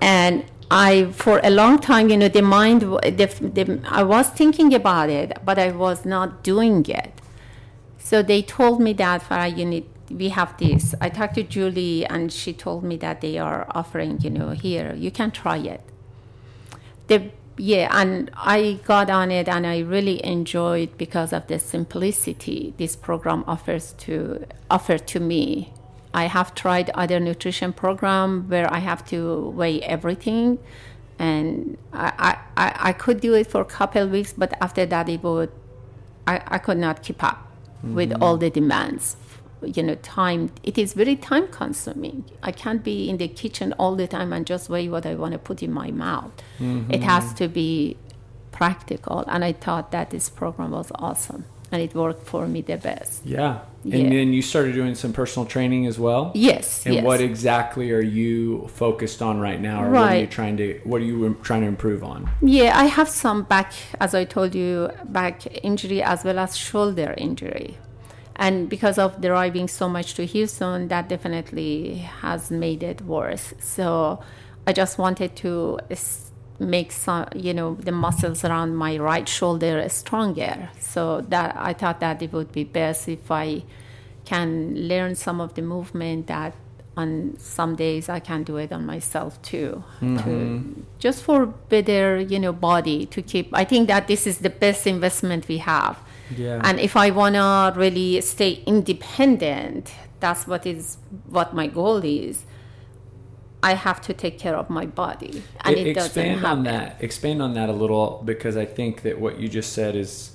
and 0.00 0.44
I, 0.70 1.12
for 1.12 1.40
a 1.42 1.50
long 1.50 1.78
time, 1.78 2.08
you 2.08 2.16
know, 2.16 2.28
the 2.28 2.42
mind, 2.42 2.82
the, 2.82 3.26
the, 3.54 3.80
I 3.88 4.02
was 4.02 4.28
thinking 4.28 4.74
about 4.74 5.10
it, 5.10 5.36
but 5.44 5.58
I 5.58 5.70
was 5.70 6.04
not 6.04 6.42
doing 6.42 6.84
it. 6.88 7.12
So 7.98 8.22
they 8.22 8.42
told 8.42 8.80
me 8.80 8.92
that, 8.94 9.22
Farah, 9.22 9.56
you 9.56 9.64
need, 9.64 9.86
we 10.10 10.30
have 10.30 10.56
this. 10.58 10.94
I 11.00 11.08
talked 11.08 11.34
to 11.36 11.42
Julie, 11.42 12.04
and 12.06 12.32
she 12.32 12.52
told 12.52 12.84
me 12.84 12.96
that 12.98 13.20
they 13.20 13.38
are 13.38 13.66
offering, 13.70 14.20
you 14.20 14.30
know, 14.30 14.50
here, 14.50 14.94
you 14.94 15.10
can 15.10 15.30
try 15.30 15.58
it. 15.58 15.82
The, 17.06 17.30
yeah, 17.56 17.88
and 17.92 18.30
I 18.34 18.80
got 18.84 19.10
on 19.10 19.30
it, 19.30 19.48
and 19.48 19.66
I 19.66 19.80
really 19.80 20.24
enjoyed 20.24 20.96
because 20.98 21.32
of 21.32 21.46
the 21.46 21.58
simplicity 21.58 22.74
this 22.78 22.96
program 22.96 23.44
offers 23.46 23.92
to 23.98 24.46
offer 24.70 24.98
to 24.98 25.20
me. 25.20 25.72
I 26.14 26.26
have 26.26 26.54
tried 26.54 26.90
other 26.90 27.18
nutrition 27.20 27.72
program 27.72 28.48
where 28.48 28.72
I 28.72 28.78
have 28.78 29.04
to 29.06 29.48
weigh 29.50 29.80
everything, 29.82 30.58
and 31.18 31.78
I, 31.92 32.38
I, 32.56 32.72
I- 32.80 32.92
could 32.92 33.20
do 33.20 33.34
it 33.34 33.46
for 33.46 33.60
a 33.60 33.64
couple 33.64 34.06
weeks, 34.08 34.32
but 34.32 34.52
after 34.60 34.84
that 34.86 35.08
it 35.08 35.22
would 35.22 35.50
I, 36.26 36.42
I 36.46 36.58
could 36.58 36.78
not 36.78 37.02
keep 37.02 37.22
up 37.22 37.48
with 37.82 38.10
mm-hmm. 38.10 38.22
all 38.22 38.36
the 38.36 38.50
demands. 38.50 39.16
You 39.64 39.82
know, 39.82 39.94
time, 39.96 40.50
it 40.62 40.78
is 40.78 40.92
very 40.94 41.16
time 41.16 41.48
consuming. 41.48 42.24
I 42.42 42.52
can't 42.52 42.82
be 42.82 43.08
in 43.08 43.18
the 43.18 43.28
kitchen 43.28 43.72
all 43.74 43.94
the 43.96 44.06
time 44.06 44.32
and 44.32 44.46
just 44.46 44.68
weigh 44.68 44.88
what 44.88 45.06
I 45.06 45.14
want 45.14 45.32
to 45.32 45.38
put 45.38 45.62
in 45.62 45.72
my 45.72 45.90
mouth. 45.90 46.32
Mm-hmm. 46.58 46.92
It 46.92 47.02
has 47.02 47.32
to 47.34 47.48
be 47.48 47.96
practical. 48.50 49.24
And 49.28 49.44
I 49.44 49.52
thought 49.52 49.90
that 49.92 50.10
this 50.10 50.28
program 50.28 50.70
was 50.70 50.90
awesome 50.94 51.44
and 51.72 51.80
it 51.80 51.94
worked 51.94 52.26
for 52.26 52.46
me 52.46 52.60
the 52.60 52.76
best. 52.76 53.24
Yeah. 53.24 53.60
And 53.84 53.92
Yeah. 53.94 54.10
then 54.10 54.32
you 54.34 54.42
started 54.42 54.74
doing 54.74 54.94
some 54.94 55.12
personal 55.12 55.46
training 55.46 55.86
as 55.86 55.98
well. 55.98 56.30
Yes. 56.34 56.84
And 56.84 56.96
yes. 56.96 57.04
what 57.04 57.20
exactly 57.20 57.90
are 57.92 58.02
you 58.02 58.68
focused 58.68 59.22
on 59.22 59.40
right 59.40 59.60
now, 59.60 59.84
or 59.84 59.90
what 59.90 60.12
are 60.12 60.16
you 60.18 60.26
trying 60.26 60.56
to 60.58 60.80
what 60.84 61.00
are 61.00 61.04
you 61.04 61.34
trying 61.42 61.62
to 61.62 61.66
improve 61.66 62.04
on? 62.04 62.28
Yeah, 62.42 62.78
I 62.78 62.84
have 62.84 63.08
some 63.08 63.42
back, 63.44 63.72
as 63.98 64.14
I 64.14 64.24
told 64.24 64.54
you, 64.54 64.90
back 65.04 65.46
injury 65.64 66.02
as 66.02 66.22
well 66.24 66.38
as 66.38 66.56
shoulder 66.56 67.14
injury. 67.16 67.78
And 68.42 68.68
because 68.68 68.98
of 68.98 69.20
driving 69.20 69.68
so 69.68 69.88
much 69.88 70.14
to 70.14 70.26
Houston, 70.26 70.88
that 70.88 71.08
definitely 71.08 71.98
has 72.22 72.50
made 72.50 72.82
it 72.82 73.00
worse. 73.02 73.54
So 73.60 74.20
I 74.66 74.72
just 74.72 74.98
wanted 74.98 75.36
to 75.36 75.78
make 76.58 76.90
some, 76.90 77.28
you 77.36 77.54
know, 77.54 77.76
the 77.76 77.92
muscles 77.92 78.44
around 78.44 78.74
my 78.74 78.98
right 78.98 79.28
shoulder 79.28 79.88
stronger. 79.88 80.70
So 80.80 81.20
that 81.28 81.54
I 81.56 81.72
thought 81.72 82.00
that 82.00 82.20
it 82.20 82.32
would 82.32 82.50
be 82.50 82.64
best 82.64 83.08
if 83.08 83.30
I 83.30 83.62
can 84.24 84.74
learn 84.88 85.14
some 85.14 85.40
of 85.40 85.54
the 85.54 85.62
movement 85.62 86.26
that 86.26 86.52
on 86.96 87.36
some 87.38 87.76
days 87.76 88.08
I 88.08 88.18
can 88.18 88.42
do 88.42 88.56
it 88.56 88.72
on 88.72 88.84
myself 88.84 89.40
too. 89.42 89.84
To, 90.00 90.04
mm-hmm. 90.04 90.80
just 90.98 91.22
for 91.22 91.46
better, 91.46 92.20
you 92.20 92.40
know, 92.40 92.52
body 92.52 93.06
to 93.06 93.22
keep. 93.22 93.50
I 93.52 93.62
think 93.64 93.86
that 93.86 94.08
this 94.08 94.26
is 94.26 94.38
the 94.38 94.50
best 94.50 94.84
investment 94.88 95.46
we 95.46 95.58
have. 95.58 96.00
Yeah. 96.36 96.60
And 96.64 96.78
if 96.80 96.96
I 96.96 97.10
wanna 97.10 97.72
really 97.76 98.20
stay 98.20 98.62
independent, 98.66 99.92
that's 100.20 100.46
what 100.46 100.66
is 100.66 100.98
what 101.28 101.54
my 101.54 101.66
goal 101.66 101.98
is. 102.04 102.44
I 103.64 103.74
have 103.74 104.00
to 104.02 104.12
take 104.12 104.38
care 104.38 104.56
of 104.56 104.68
my 104.68 104.86
body, 104.86 105.42
and 105.64 105.76
it 105.76 105.94
doesn't 105.94 106.06
expand 106.06 106.40
happen. 106.40 106.58
on 106.58 106.64
that. 106.64 106.96
Expand 107.00 107.40
on 107.40 107.54
that 107.54 107.68
a 107.68 107.72
little 107.72 108.22
because 108.24 108.56
I 108.56 108.64
think 108.64 109.02
that 109.02 109.20
what 109.20 109.38
you 109.38 109.48
just 109.48 109.72
said 109.72 109.94
is 109.94 110.32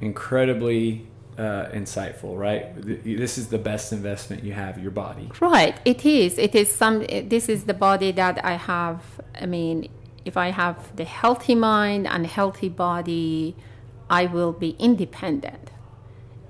incredibly 0.00 1.08
uh, 1.36 1.66
insightful. 1.72 2.38
Right? 2.38 2.72
This 2.76 3.38
is 3.38 3.48
the 3.48 3.58
best 3.58 3.92
investment 3.92 4.44
you 4.44 4.52
have 4.52 4.78
your 4.78 4.92
body. 4.92 5.30
Right, 5.40 5.76
it 5.84 6.06
is. 6.06 6.38
It 6.38 6.54
is 6.54 6.72
some. 6.72 7.00
This 7.34 7.48
is 7.48 7.64
the 7.64 7.74
body 7.74 8.12
that 8.12 8.44
I 8.44 8.52
have. 8.52 9.02
I 9.40 9.46
mean, 9.46 9.88
if 10.24 10.36
I 10.36 10.50
have 10.50 10.94
the 10.94 11.04
healthy 11.04 11.56
mind 11.56 12.06
and 12.06 12.26
healthy 12.26 12.68
body, 12.68 13.56
I 14.08 14.26
will 14.26 14.52
be 14.52 14.76
independent. 14.78 15.70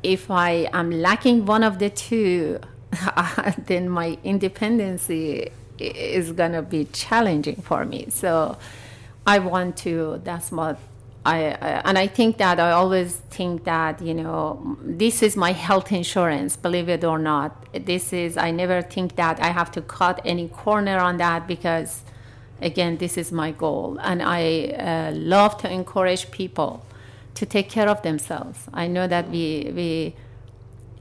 If 0.03 0.31
I 0.31 0.69
am 0.73 0.90
lacking 0.90 1.47
one 1.47 1.62
of 1.62 1.79
the 1.79 1.90
two, 1.90 2.61
then 3.67 3.88
my 3.88 4.19
independency 4.23 5.51
is 5.79 6.33
gonna 6.33 6.62
be 6.62 6.85
challenging 6.87 7.57
for 7.57 7.85
me. 7.85 8.07
So, 8.11 8.57
I 9.27 9.38
want 9.38 9.77
to. 9.79 10.21
That's 10.25 10.53
what 10.53 10.79
I, 11.25 11.53
I 11.53 11.83
and 11.85 11.97
I 11.97 12.07
think 12.07 12.37
that 12.38 12.61
I 12.61 12.73
always 12.73 13.17
think 13.31 13.64
that 13.64 14.03
you 14.03 14.14
know 14.14 14.77
this 14.83 15.23
is 15.23 15.37
my 15.37 15.53
health 15.53 15.93
insurance. 15.93 16.57
Believe 16.57 16.88
it 16.88 17.05
or 17.05 17.19
not, 17.19 17.67
this 17.73 18.12
is. 18.12 18.37
I 18.37 18.51
never 18.51 18.83
think 18.83 19.17
that 19.17 19.40
I 19.40 19.49
have 19.49 19.71
to 19.73 19.81
cut 19.81 20.21
any 20.25 20.49
corner 20.49 20.99
on 20.99 21.17
that 21.19 21.47
because, 21.47 22.03
again, 22.61 22.99
this 22.99 23.17
is 23.17 23.33
my 23.33 23.53
goal, 23.53 23.99
and 24.03 24.23
I 24.23 24.67
uh, 24.79 25.12
love 25.14 25.57
to 25.59 25.73
encourage 25.73 26.31
people 26.31 26.85
to 27.35 27.47
take 27.47 27.68
care 27.68 27.88
of 27.88 28.03
themselves. 28.03 28.68
I 28.73 28.87
know 28.87 29.07
that 29.07 29.31
we 29.31 29.70
we 29.75 30.14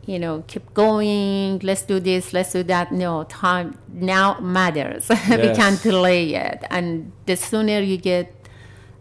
you 0.06 0.19
know 0.19 0.43
keep 0.48 0.74
going 0.74 1.60
let's 1.60 1.84
do 1.84 2.00
this 2.00 2.34
let's 2.34 2.52
do 2.52 2.63
that. 2.63 2.91
No 2.91 3.24
time 3.26 3.78
now 3.91 4.39
matters. 4.39 5.10
We 5.30 5.54
can't 5.56 5.82
delay 5.82 6.34
it. 6.36 6.63
And 6.69 7.12
the 7.26 7.36
sooner 7.36 7.80
you 7.80 7.98
get 7.98 8.34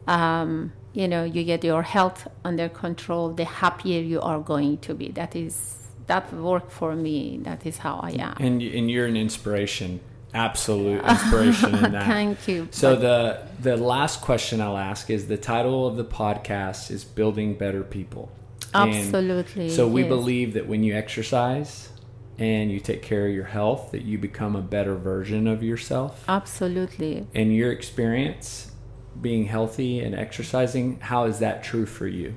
um, 0.07 0.73
you 0.93 1.09
know 1.09 1.25
you 1.25 1.45
get 1.45 1.65
your 1.65 1.83
health 1.83 2.29
under 2.45 2.69
control 2.69 3.33
the 3.33 3.45
happier 3.45 4.01
you 4.01 4.21
are 4.21 4.41
going 4.41 4.79
to 4.79 4.95
be. 4.95 5.09
That 5.09 5.35
is 5.35 5.79
that 6.07 6.33
worked 6.33 6.73
for 6.73 6.95
me. 6.95 7.39
That 7.43 7.65
is 7.65 7.79
how 7.79 8.01
i 8.03 8.11
am. 8.11 8.37
And 8.39 8.63
and 8.63 8.91
you're 8.91 9.07
an 9.07 9.17
inspiration, 9.17 10.01
absolute 10.35 11.05
inspiration 11.05 11.75
in 11.75 11.93
that. 11.97 12.07
thank 12.07 12.49
you 12.49 12.69
So 12.71 12.97
the 12.97 13.43
the 13.61 13.77
last 13.77 14.21
question 14.23 14.61
I'll 14.61 14.79
ask 14.79 15.11
is 15.11 15.27
the 15.27 15.37
title 15.37 15.87
of 15.87 15.97
the 15.97 16.05
podcast 16.05 16.91
is 16.91 17.05
building 17.05 17.55
better 17.55 17.83
people. 17.83 18.31
And 18.75 18.95
Absolutely, 18.95 19.69
So 19.69 19.87
we 19.87 20.01
yes. 20.01 20.09
believe 20.09 20.55
that 20.55 20.67
when 20.67 20.83
you 20.83 20.95
exercise 20.95 21.91
and 22.39 22.73
you 22.73 22.81
take 22.81 23.03
care 23.03 23.27
of 23.27 23.35
your 23.35 23.45
health 23.45 23.91
that 23.93 24.03
you 24.03 24.17
become 24.17 24.57
a 24.57 24.63
better 24.63 24.95
version 24.97 25.47
of 25.47 25.63
yourself. 25.63 26.25
absolutely 26.29 27.27
In 27.35 27.51
your 27.51 27.71
experience 27.71 28.73
being 29.21 29.45
healthy 29.45 30.01
and 30.01 30.15
exercising, 30.15 30.99
how 31.01 31.25
is 31.25 31.39
that 31.41 31.63
true 31.63 31.85
for 31.85 32.07
you? 32.07 32.35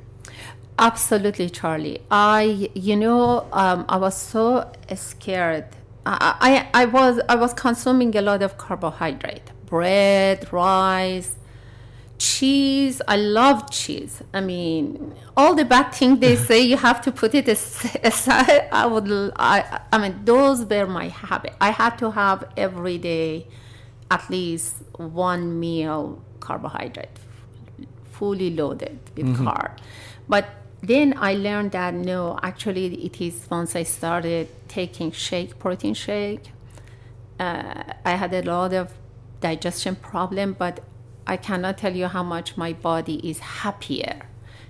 Absolutely, 0.78 1.50
Charlie. 1.50 2.02
I, 2.12 2.70
you 2.74 2.98
know, 2.98 3.48
um, 3.54 3.86
I 3.88 3.96
was 3.96 4.16
so 4.18 4.70
scared. 4.96 5.68
I, 6.06 6.68
I, 6.74 6.84
I 6.84 6.86
was, 6.86 7.20
I 7.28 7.36
was 7.36 7.54
consuming 7.54 8.16
a 8.16 8.22
lot 8.22 8.44
of 8.44 8.58
carbohydrate, 8.58 9.52
bread, 9.66 10.52
rice, 10.54 11.36
cheese. 12.18 13.02
I 13.08 13.18
love 13.18 13.70
cheese. 13.72 14.22
I 14.34 14.42
mean 14.42 15.16
all 15.38 15.54
the 15.54 15.66
bad 15.66 15.92
things 15.92 16.20
they 16.20 16.36
say 16.50 16.62
you 16.62 16.78
have 16.78 17.02
to 17.02 17.12
put 17.12 17.36
it 17.36 17.48
aside 17.48 18.70
i 18.72 18.86
would 18.86 19.34
i 19.36 19.82
i 19.92 19.98
mean 19.98 20.24
those 20.24 20.66
were 20.66 20.88
my 20.88 21.10
habit. 21.10 21.54
I 21.60 21.72
had 21.72 21.98
to 21.98 22.12
have 22.12 22.46
every 22.56 22.98
day 22.98 23.48
at 24.10 24.30
least 24.30 24.76
one 24.98 25.60
meal 25.60 26.22
carbohydrate 26.40 27.18
fully 28.12 28.50
loaded 28.50 28.98
with 29.16 29.26
mm-hmm. 29.26 29.48
carb. 29.48 29.72
But 30.30 30.46
then 30.88 31.14
i 31.18 31.34
learned 31.34 31.72
that 31.72 31.94
no 31.94 32.40
actually 32.44 32.88
it 33.06 33.20
is 33.22 33.48
once 33.50 33.76
i 33.76 33.84
started 33.84 34.48
taking 34.68 35.12
shake 35.12 35.58
protein 35.60 35.94
shake 35.94 36.52
uh, 37.40 37.84
i 38.06 38.12
had 38.12 38.34
a 38.34 38.42
lot 38.44 38.74
of 38.74 38.92
digestion 39.42 39.96
problem 39.96 40.54
but 40.54 40.76
I 41.28 41.38
cannot 41.38 41.78
tell 41.78 41.96
you 41.96 42.08
how 42.08 42.24
much 42.24 42.56
my 42.56 42.74
body 42.74 43.16
is 43.28 43.40
happier. 43.40 44.28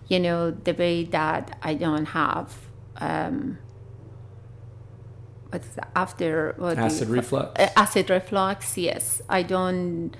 You 0.08 0.20
know, 0.20 0.52
the 0.52 0.74
way 0.74 1.04
that 1.06 1.58
I 1.62 1.74
don't 1.74 2.06
have 2.06 2.56
um, 2.98 3.58
what's 5.50 5.78
after 5.96 6.54
what 6.58 6.78
acid 6.78 7.10
reflux. 7.10 7.60
Uh, 7.60 7.70
acid 7.76 8.10
reflux. 8.10 8.78
Yes, 8.78 9.22
I 9.28 9.44
don't. 9.44 10.16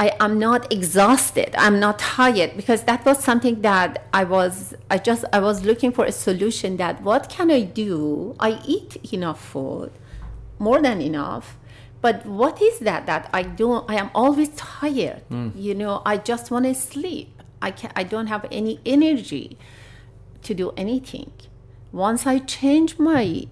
I 0.00 0.16
am 0.18 0.38
not 0.38 0.72
exhausted. 0.72 1.54
I'm 1.58 1.78
not 1.78 1.98
tired 1.98 2.56
because 2.56 2.84
that 2.84 3.04
was 3.04 3.22
something 3.22 3.60
that 3.60 4.06
I 4.14 4.24
was. 4.24 4.74
I 4.90 4.96
just 4.96 5.26
I 5.30 5.40
was 5.40 5.62
looking 5.62 5.92
for 5.92 6.06
a 6.06 6.12
solution. 6.12 6.78
That 6.78 7.02
what 7.02 7.28
can 7.28 7.50
I 7.50 7.60
do? 7.60 8.34
I 8.40 8.60
eat 8.66 9.12
enough 9.12 9.44
food, 9.44 9.92
more 10.58 10.80
than 10.80 11.02
enough 11.02 11.58
but 12.00 12.24
what 12.24 12.60
is 12.62 12.78
that 12.78 13.06
that 13.06 13.28
i 13.32 13.42
don't 13.42 13.88
i 13.90 13.94
am 13.94 14.10
always 14.14 14.48
tired 14.50 15.22
mm. 15.30 15.52
you 15.54 15.74
know 15.74 16.02
i 16.06 16.16
just 16.16 16.50
want 16.50 16.64
to 16.64 16.74
sleep 16.74 17.42
i 17.60 17.70
can 17.70 17.90
i 17.94 18.02
don't 18.02 18.28
have 18.28 18.46
any 18.50 18.80
energy 18.86 19.58
to 20.42 20.54
do 20.54 20.72
anything 20.76 21.32
once 21.92 22.26
i 22.26 22.38
change 22.38 22.98
my 22.98 23.46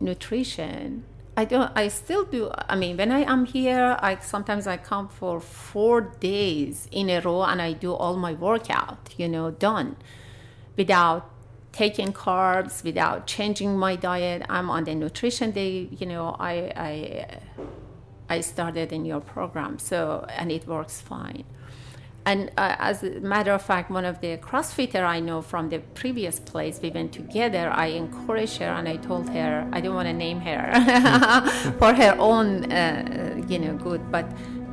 nutrition 0.00 1.04
i 1.36 1.44
don't 1.44 1.70
i 1.74 1.88
still 1.88 2.24
do 2.24 2.50
i 2.68 2.76
mean 2.76 2.96
when 2.96 3.10
i 3.10 3.20
am 3.20 3.44
here 3.44 3.96
i 4.00 4.16
sometimes 4.16 4.66
i 4.66 4.76
come 4.76 5.08
for 5.08 5.40
four 5.40 6.00
days 6.00 6.88
in 6.90 7.10
a 7.10 7.20
row 7.20 7.42
and 7.42 7.60
i 7.60 7.72
do 7.72 7.92
all 7.92 8.16
my 8.16 8.32
workout 8.32 9.14
you 9.16 9.28
know 9.28 9.50
done 9.50 9.96
without 10.76 11.30
taking 11.72 12.12
carbs 12.12 12.84
without 12.84 13.26
changing 13.26 13.76
my 13.76 13.96
diet 13.96 14.42
i'm 14.48 14.70
on 14.70 14.84
the 14.84 14.94
nutrition 14.94 15.50
day 15.50 15.88
you 15.90 16.06
know 16.06 16.36
i 16.38 16.72
i 16.76 17.26
I 18.28 18.40
started 18.40 18.92
in 18.92 19.04
your 19.04 19.20
program. 19.20 19.78
So, 19.78 20.26
and 20.30 20.50
it 20.50 20.66
works 20.66 21.00
fine. 21.00 21.44
And 22.26 22.50
uh, 22.56 22.76
as 22.78 23.02
a 23.02 23.20
matter 23.20 23.52
of 23.52 23.60
fact, 23.60 23.90
one 23.90 24.06
of 24.06 24.20
the 24.20 24.38
CrossFitter 24.38 25.04
I 25.04 25.20
know 25.20 25.42
from 25.42 25.68
the 25.68 25.80
previous 25.94 26.40
place 26.40 26.80
we 26.82 26.90
went 26.90 27.12
together, 27.12 27.70
I 27.70 27.86
encouraged 27.86 28.56
her 28.58 28.66
and 28.66 28.88
I 28.88 28.96
told 28.96 29.28
her, 29.28 29.68
I 29.72 29.80
don't 29.82 29.94
want 29.94 30.08
to 30.08 30.14
name 30.14 30.40
her 30.40 30.72
for 31.78 31.92
her 31.92 32.16
own, 32.18 32.72
uh, 32.72 33.42
you 33.46 33.58
know, 33.58 33.74
good, 33.76 34.10
but 34.10 34.26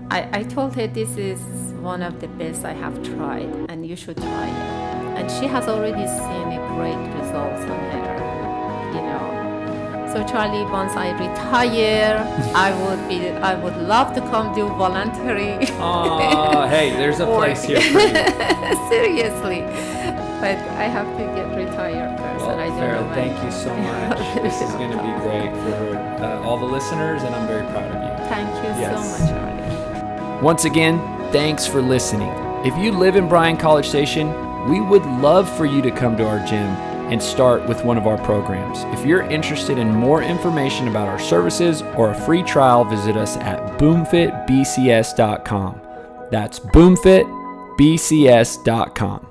I, 0.09 0.39
I 0.39 0.43
told 0.43 0.75
her 0.75 0.87
this 0.87 1.17
is 1.17 1.39
one 1.81 2.01
of 2.01 2.21
the 2.21 2.27
best 2.29 2.63
I 2.63 2.73
have 2.73 3.03
tried 3.03 3.49
and 3.69 3.85
you 3.85 3.95
should 3.97 4.17
try 4.17 4.47
it. 4.47 5.19
And 5.19 5.29
she 5.29 5.47
has 5.47 5.67
already 5.67 6.07
seen 6.07 6.47
a 6.57 6.67
great 6.75 7.19
results 7.19 7.63
on 7.63 7.79
her. 7.91 8.10
So 10.11 10.27
Charlie, 10.27 10.65
once 10.65 10.97
I 10.97 11.11
retire, 11.11 12.17
I 12.53 12.73
would 12.83 13.07
be, 13.07 13.29
I 13.29 13.55
would 13.55 13.77
love 13.77 14.13
to 14.15 14.19
come 14.19 14.53
do 14.53 14.67
voluntary. 14.67 15.65
Oh, 15.79 16.67
hey, 16.67 16.89
there's 16.89 17.21
a 17.21 17.25
place 17.37 17.63
here 17.63 17.79
for 17.79 17.99
you. 17.99 18.07
Seriously, 18.89 19.61
but 20.41 20.59
I 20.75 20.89
have 20.91 21.07
to 21.15 21.23
get 21.33 21.55
retired 21.55 22.19
first, 22.19 22.45
well, 22.45 22.49
and 22.49 22.59
I 22.59 22.67
don't 22.67 22.77
Farrell, 22.77 23.05
know. 23.05 23.13
Thank 23.13 23.41
you 23.41 23.51
so 23.51 23.73
much. 23.73 24.17
this 24.43 24.61
is 24.61 24.71
going 24.73 24.91
to 24.91 24.97
be 24.97 25.13
great 25.21 25.53
for 25.63 25.95
uh, 26.21 26.43
all 26.43 26.59
the 26.59 26.65
listeners, 26.65 27.23
and 27.23 27.33
I'm 27.33 27.47
very 27.47 27.65
proud 27.71 27.89
of 27.89 28.01
you. 28.03 28.25
Thank 28.27 28.53
you 28.65 28.81
yes. 28.81 29.17
so 29.17 29.25
much, 29.25 29.31
Charlie. 29.31 30.41
Once 30.41 30.65
again, 30.65 30.99
thanks 31.31 31.65
for 31.65 31.81
listening. 31.81 32.33
If 32.65 32.77
you 32.77 32.91
live 32.91 33.15
in 33.15 33.29
Bryan 33.29 33.55
College 33.55 33.87
Station, 33.87 34.27
we 34.69 34.81
would 34.81 35.05
love 35.05 35.49
for 35.55 35.65
you 35.65 35.81
to 35.81 35.89
come 35.89 36.17
to 36.17 36.27
our 36.27 36.45
gym 36.45 36.90
and 37.11 37.21
start 37.21 37.67
with 37.67 37.85
one 37.85 37.97
of 37.97 38.07
our 38.07 38.17
programs. 38.25 38.79
If 38.97 39.05
you're 39.05 39.21
interested 39.23 39.77
in 39.77 39.93
more 39.93 40.23
information 40.23 40.87
about 40.87 41.07
our 41.07 41.19
services 41.19 41.83
or 41.95 42.09
a 42.11 42.15
free 42.15 42.41
trial, 42.41 42.83
visit 42.83 43.15
us 43.17 43.37
at 43.37 43.77
boomfitbcs.com. 43.77 45.81
That's 46.31 46.59
boomfitbcs.com. 46.59 49.30